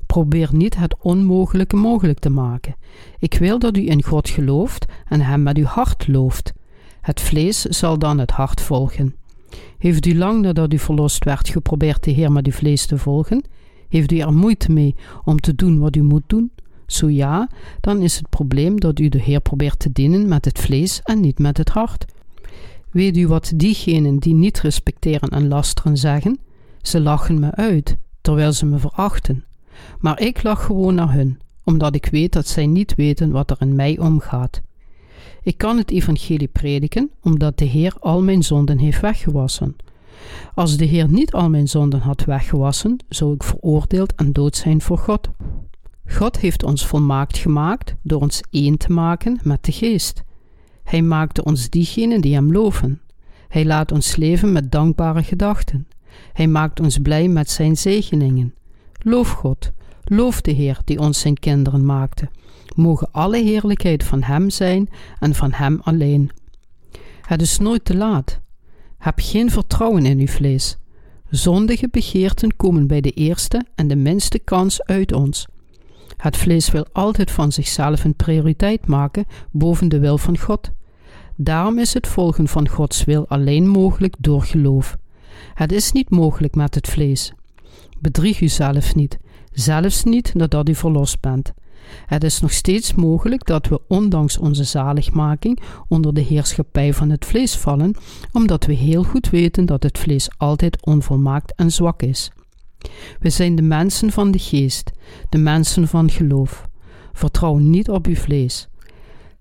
Probeer 0.05 0.49
niet 0.51 0.77
het 0.77 0.95
onmogelijke 1.01 1.75
mogelijk 1.75 2.19
te 2.19 2.29
maken. 2.29 2.75
Ik 3.19 3.33
wil 3.33 3.59
dat 3.59 3.77
u 3.77 3.89
in 3.89 4.03
God 4.03 4.29
gelooft 4.29 4.85
en 5.07 5.21
Hem 5.21 5.43
met 5.43 5.57
uw 5.57 5.65
hart 5.65 6.07
looft. 6.07 6.53
Het 7.01 7.21
vlees 7.21 7.61
zal 7.61 7.99
dan 7.99 8.17
het 8.19 8.31
hart 8.31 8.61
volgen. 8.61 9.15
Heeft 9.77 10.05
u 10.05 10.17
lang 10.17 10.41
nadat 10.41 10.73
u 10.73 10.79
verlost 10.79 11.23
werd 11.23 11.49
geprobeerd 11.49 12.03
de 12.03 12.11
Heer 12.11 12.31
met 12.31 12.45
uw 12.45 12.51
vlees 12.51 12.85
te 12.85 12.97
volgen? 12.97 13.43
Heeft 13.89 14.11
u 14.11 14.17
er 14.17 14.33
moeite 14.33 14.71
mee 14.71 14.95
om 15.23 15.39
te 15.39 15.55
doen 15.55 15.79
wat 15.79 15.95
u 15.95 16.01
moet 16.01 16.23
doen? 16.27 16.51
Zo 16.87 17.09
ja, 17.09 17.49
dan 17.81 18.01
is 18.01 18.15
het 18.15 18.29
probleem 18.29 18.79
dat 18.79 18.99
u 18.99 19.09
de 19.09 19.21
Heer 19.21 19.41
probeert 19.41 19.79
te 19.79 19.91
dienen 19.91 20.27
met 20.27 20.45
het 20.45 20.59
vlees 20.59 21.01
en 21.03 21.19
niet 21.19 21.39
met 21.39 21.57
het 21.57 21.69
hart. 21.69 22.05
Weet 22.91 23.17
u 23.17 23.27
wat 23.27 23.51
diegenen 23.55 24.19
die 24.19 24.33
niet 24.33 24.61
respecteren 24.61 25.29
en 25.29 25.47
lasteren 25.47 25.97
zeggen? 25.97 26.39
Ze 26.81 27.01
lachen 27.01 27.39
me 27.39 27.51
uit, 27.51 27.97
terwijl 28.21 28.51
ze 28.51 28.65
me 28.65 28.77
verachten. 28.77 29.43
Maar 29.99 30.21
ik 30.21 30.43
lach 30.43 30.65
gewoon 30.65 30.95
naar 30.95 31.13
hun, 31.13 31.39
omdat 31.63 31.95
ik 31.95 32.05
weet 32.05 32.33
dat 32.33 32.47
zij 32.47 32.65
niet 32.65 32.95
weten 32.95 33.31
wat 33.31 33.51
er 33.51 33.57
in 33.59 33.75
mij 33.75 33.99
omgaat. 33.99 34.61
Ik 35.41 35.57
kan 35.57 35.77
het 35.77 35.91
evangelie 35.91 36.47
prediken, 36.47 37.11
omdat 37.21 37.57
de 37.57 37.65
Heer 37.65 37.95
al 37.99 38.23
mijn 38.23 38.43
zonden 38.43 38.77
heeft 38.77 39.01
weggewassen. 39.01 39.75
Als 40.53 40.77
de 40.77 40.85
Heer 40.85 41.09
niet 41.09 41.33
al 41.33 41.49
mijn 41.49 41.67
zonden 41.67 41.99
had 41.99 42.23
weggewassen, 42.23 42.97
zou 43.09 43.33
ik 43.33 43.43
veroordeeld 43.43 44.15
en 44.15 44.31
dood 44.31 44.55
zijn 44.55 44.81
voor 44.81 44.97
God. 44.97 45.29
God 46.07 46.39
heeft 46.39 46.63
ons 46.63 46.85
volmaakt 46.85 47.37
gemaakt 47.37 47.95
door 48.01 48.21
ons 48.21 48.41
één 48.49 48.77
te 48.77 48.91
maken 48.91 49.39
met 49.43 49.63
de 49.63 49.71
Geest. 49.71 50.23
Hij 50.83 51.01
maakte 51.01 51.43
ons 51.43 51.69
diegenen 51.69 52.21
die 52.21 52.33
Hem 52.33 52.51
loven. 52.51 53.01
Hij 53.47 53.65
laat 53.65 53.91
ons 53.91 54.15
leven 54.15 54.51
met 54.51 54.71
dankbare 54.71 55.23
gedachten. 55.23 55.87
Hij 56.33 56.47
maakt 56.47 56.79
ons 56.79 56.97
blij 56.97 57.27
met 57.27 57.49
Zijn 57.49 57.77
zegeningen. 57.77 58.53
Loof 59.07 59.31
God, 59.31 59.71
loof 60.03 60.41
de 60.41 60.51
Heer 60.51 60.79
die 60.85 60.99
ons 60.99 61.19
Zijn 61.19 61.39
kinderen 61.39 61.85
maakte. 61.85 62.29
Mogen 62.75 63.11
alle 63.11 63.37
heerlijkheid 63.37 64.03
van 64.03 64.23
Hem 64.23 64.49
zijn 64.49 64.89
en 65.19 65.35
van 65.35 65.51
Hem 65.51 65.79
alleen. 65.83 66.31
Het 67.21 67.41
is 67.41 67.57
nooit 67.57 67.85
te 67.85 67.95
laat. 67.95 68.39
Heb 68.97 69.13
geen 69.17 69.51
vertrouwen 69.51 70.05
in 70.05 70.19
uw 70.19 70.27
vlees. 70.27 70.77
Zondige 71.29 71.87
begeerten 71.91 72.55
komen 72.55 72.87
bij 72.87 73.01
de 73.01 73.11
eerste 73.11 73.65
en 73.75 73.87
de 73.87 73.95
minste 73.95 74.39
kans 74.39 74.83
uit 74.83 75.13
ons. 75.13 75.47
Het 76.17 76.37
vlees 76.37 76.71
wil 76.71 76.85
altijd 76.91 77.31
van 77.31 77.51
zichzelf 77.51 78.03
een 78.03 78.15
prioriteit 78.15 78.87
maken 78.87 79.25
boven 79.51 79.89
de 79.89 79.99
wil 79.99 80.17
van 80.17 80.37
God. 80.37 80.71
Daarom 81.35 81.79
is 81.79 81.93
het 81.93 82.07
volgen 82.07 82.47
van 82.47 82.69
Gods 82.69 83.03
wil 83.03 83.27
alleen 83.27 83.67
mogelijk 83.67 84.15
door 84.19 84.41
geloof. 84.41 84.97
Het 85.53 85.71
is 85.71 85.91
niet 85.91 86.09
mogelijk 86.09 86.55
met 86.55 86.75
het 86.75 86.87
vlees. 86.87 87.33
Bedrieg 87.99 88.41
u 88.41 88.47
zelf 88.47 88.95
niet, 88.95 89.17
zelfs 89.51 90.03
niet 90.03 90.33
nadat 90.33 90.69
u 90.69 90.75
verlost 90.75 91.19
bent. 91.19 91.53
Het 92.05 92.23
is 92.23 92.39
nog 92.41 92.51
steeds 92.51 92.93
mogelijk 92.93 93.45
dat 93.45 93.67
we 93.67 93.81
ondanks 93.87 94.37
onze 94.37 94.63
zaligmaking 94.63 95.59
onder 95.87 96.13
de 96.13 96.21
heerschappij 96.21 96.93
van 96.93 97.09
het 97.09 97.25
vlees 97.25 97.55
vallen, 97.55 97.95
omdat 98.31 98.65
we 98.65 98.73
heel 98.73 99.03
goed 99.03 99.29
weten 99.29 99.65
dat 99.65 99.83
het 99.83 99.97
vlees 99.97 100.29
altijd 100.37 100.85
onvolmaakt 100.85 101.55
en 101.55 101.71
zwak 101.71 102.01
is. 102.01 102.31
We 103.19 103.29
zijn 103.29 103.55
de 103.55 103.61
mensen 103.61 104.11
van 104.11 104.31
de 104.31 104.39
geest, 104.39 104.91
de 105.29 105.37
mensen 105.37 105.87
van 105.87 106.09
geloof. 106.09 106.67
Vertrouw 107.13 107.57
niet 107.57 107.89
op 107.89 108.05
uw 108.05 108.15
vlees. 108.15 108.67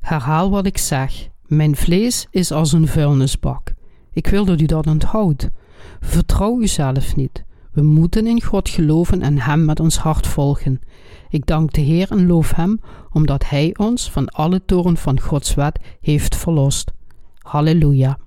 Herhaal 0.00 0.50
wat 0.50 0.66
ik 0.66 0.78
zeg. 0.78 1.28
Mijn 1.46 1.76
vlees 1.76 2.26
is 2.30 2.52
als 2.52 2.72
een 2.72 2.88
vuilnisbak. 2.88 3.72
Ik 4.12 4.26
wil 4.26 4.44
dat 4.44 4.60
u 4.60 4.66
dat 4.66 4.86
onthoudt. 4.86 5.48
Vertrouw 6.00 6.60
uzelf 6.60 7.16
niet. 7.16 7.44
We 7.74 7.82
moeten 7.82 8.26
in 8.26 8.42
God 8.42 8.68
geloven 8.68 9.22
en 9.22 9.38
Hem 9.38 9.64
met 9.64 9.80
ons 9.80 9.96
hart 9.96 10.26
volgen. 10.26 10.80
Ik 11.28 11.46
dank 11.46 11.72
de 11.72 11.80
Heer 11.80 12.10
en 12.10 12.26
loof 12.26 12.52
Hem, 12.52 12.80
omdat 13.12 13.48
Hij 13.48 13.74
ons 13.76 14.10
van 14.10 14.28
alle 14.28 14.64
toren 14.64 14.96
van 14.96 15.20
Gods 15.20 15.54
wet 15.54 15.78
heeft 16.00 16.36
verlost. 16.36 16.92
Halleluja. 17.38 18.18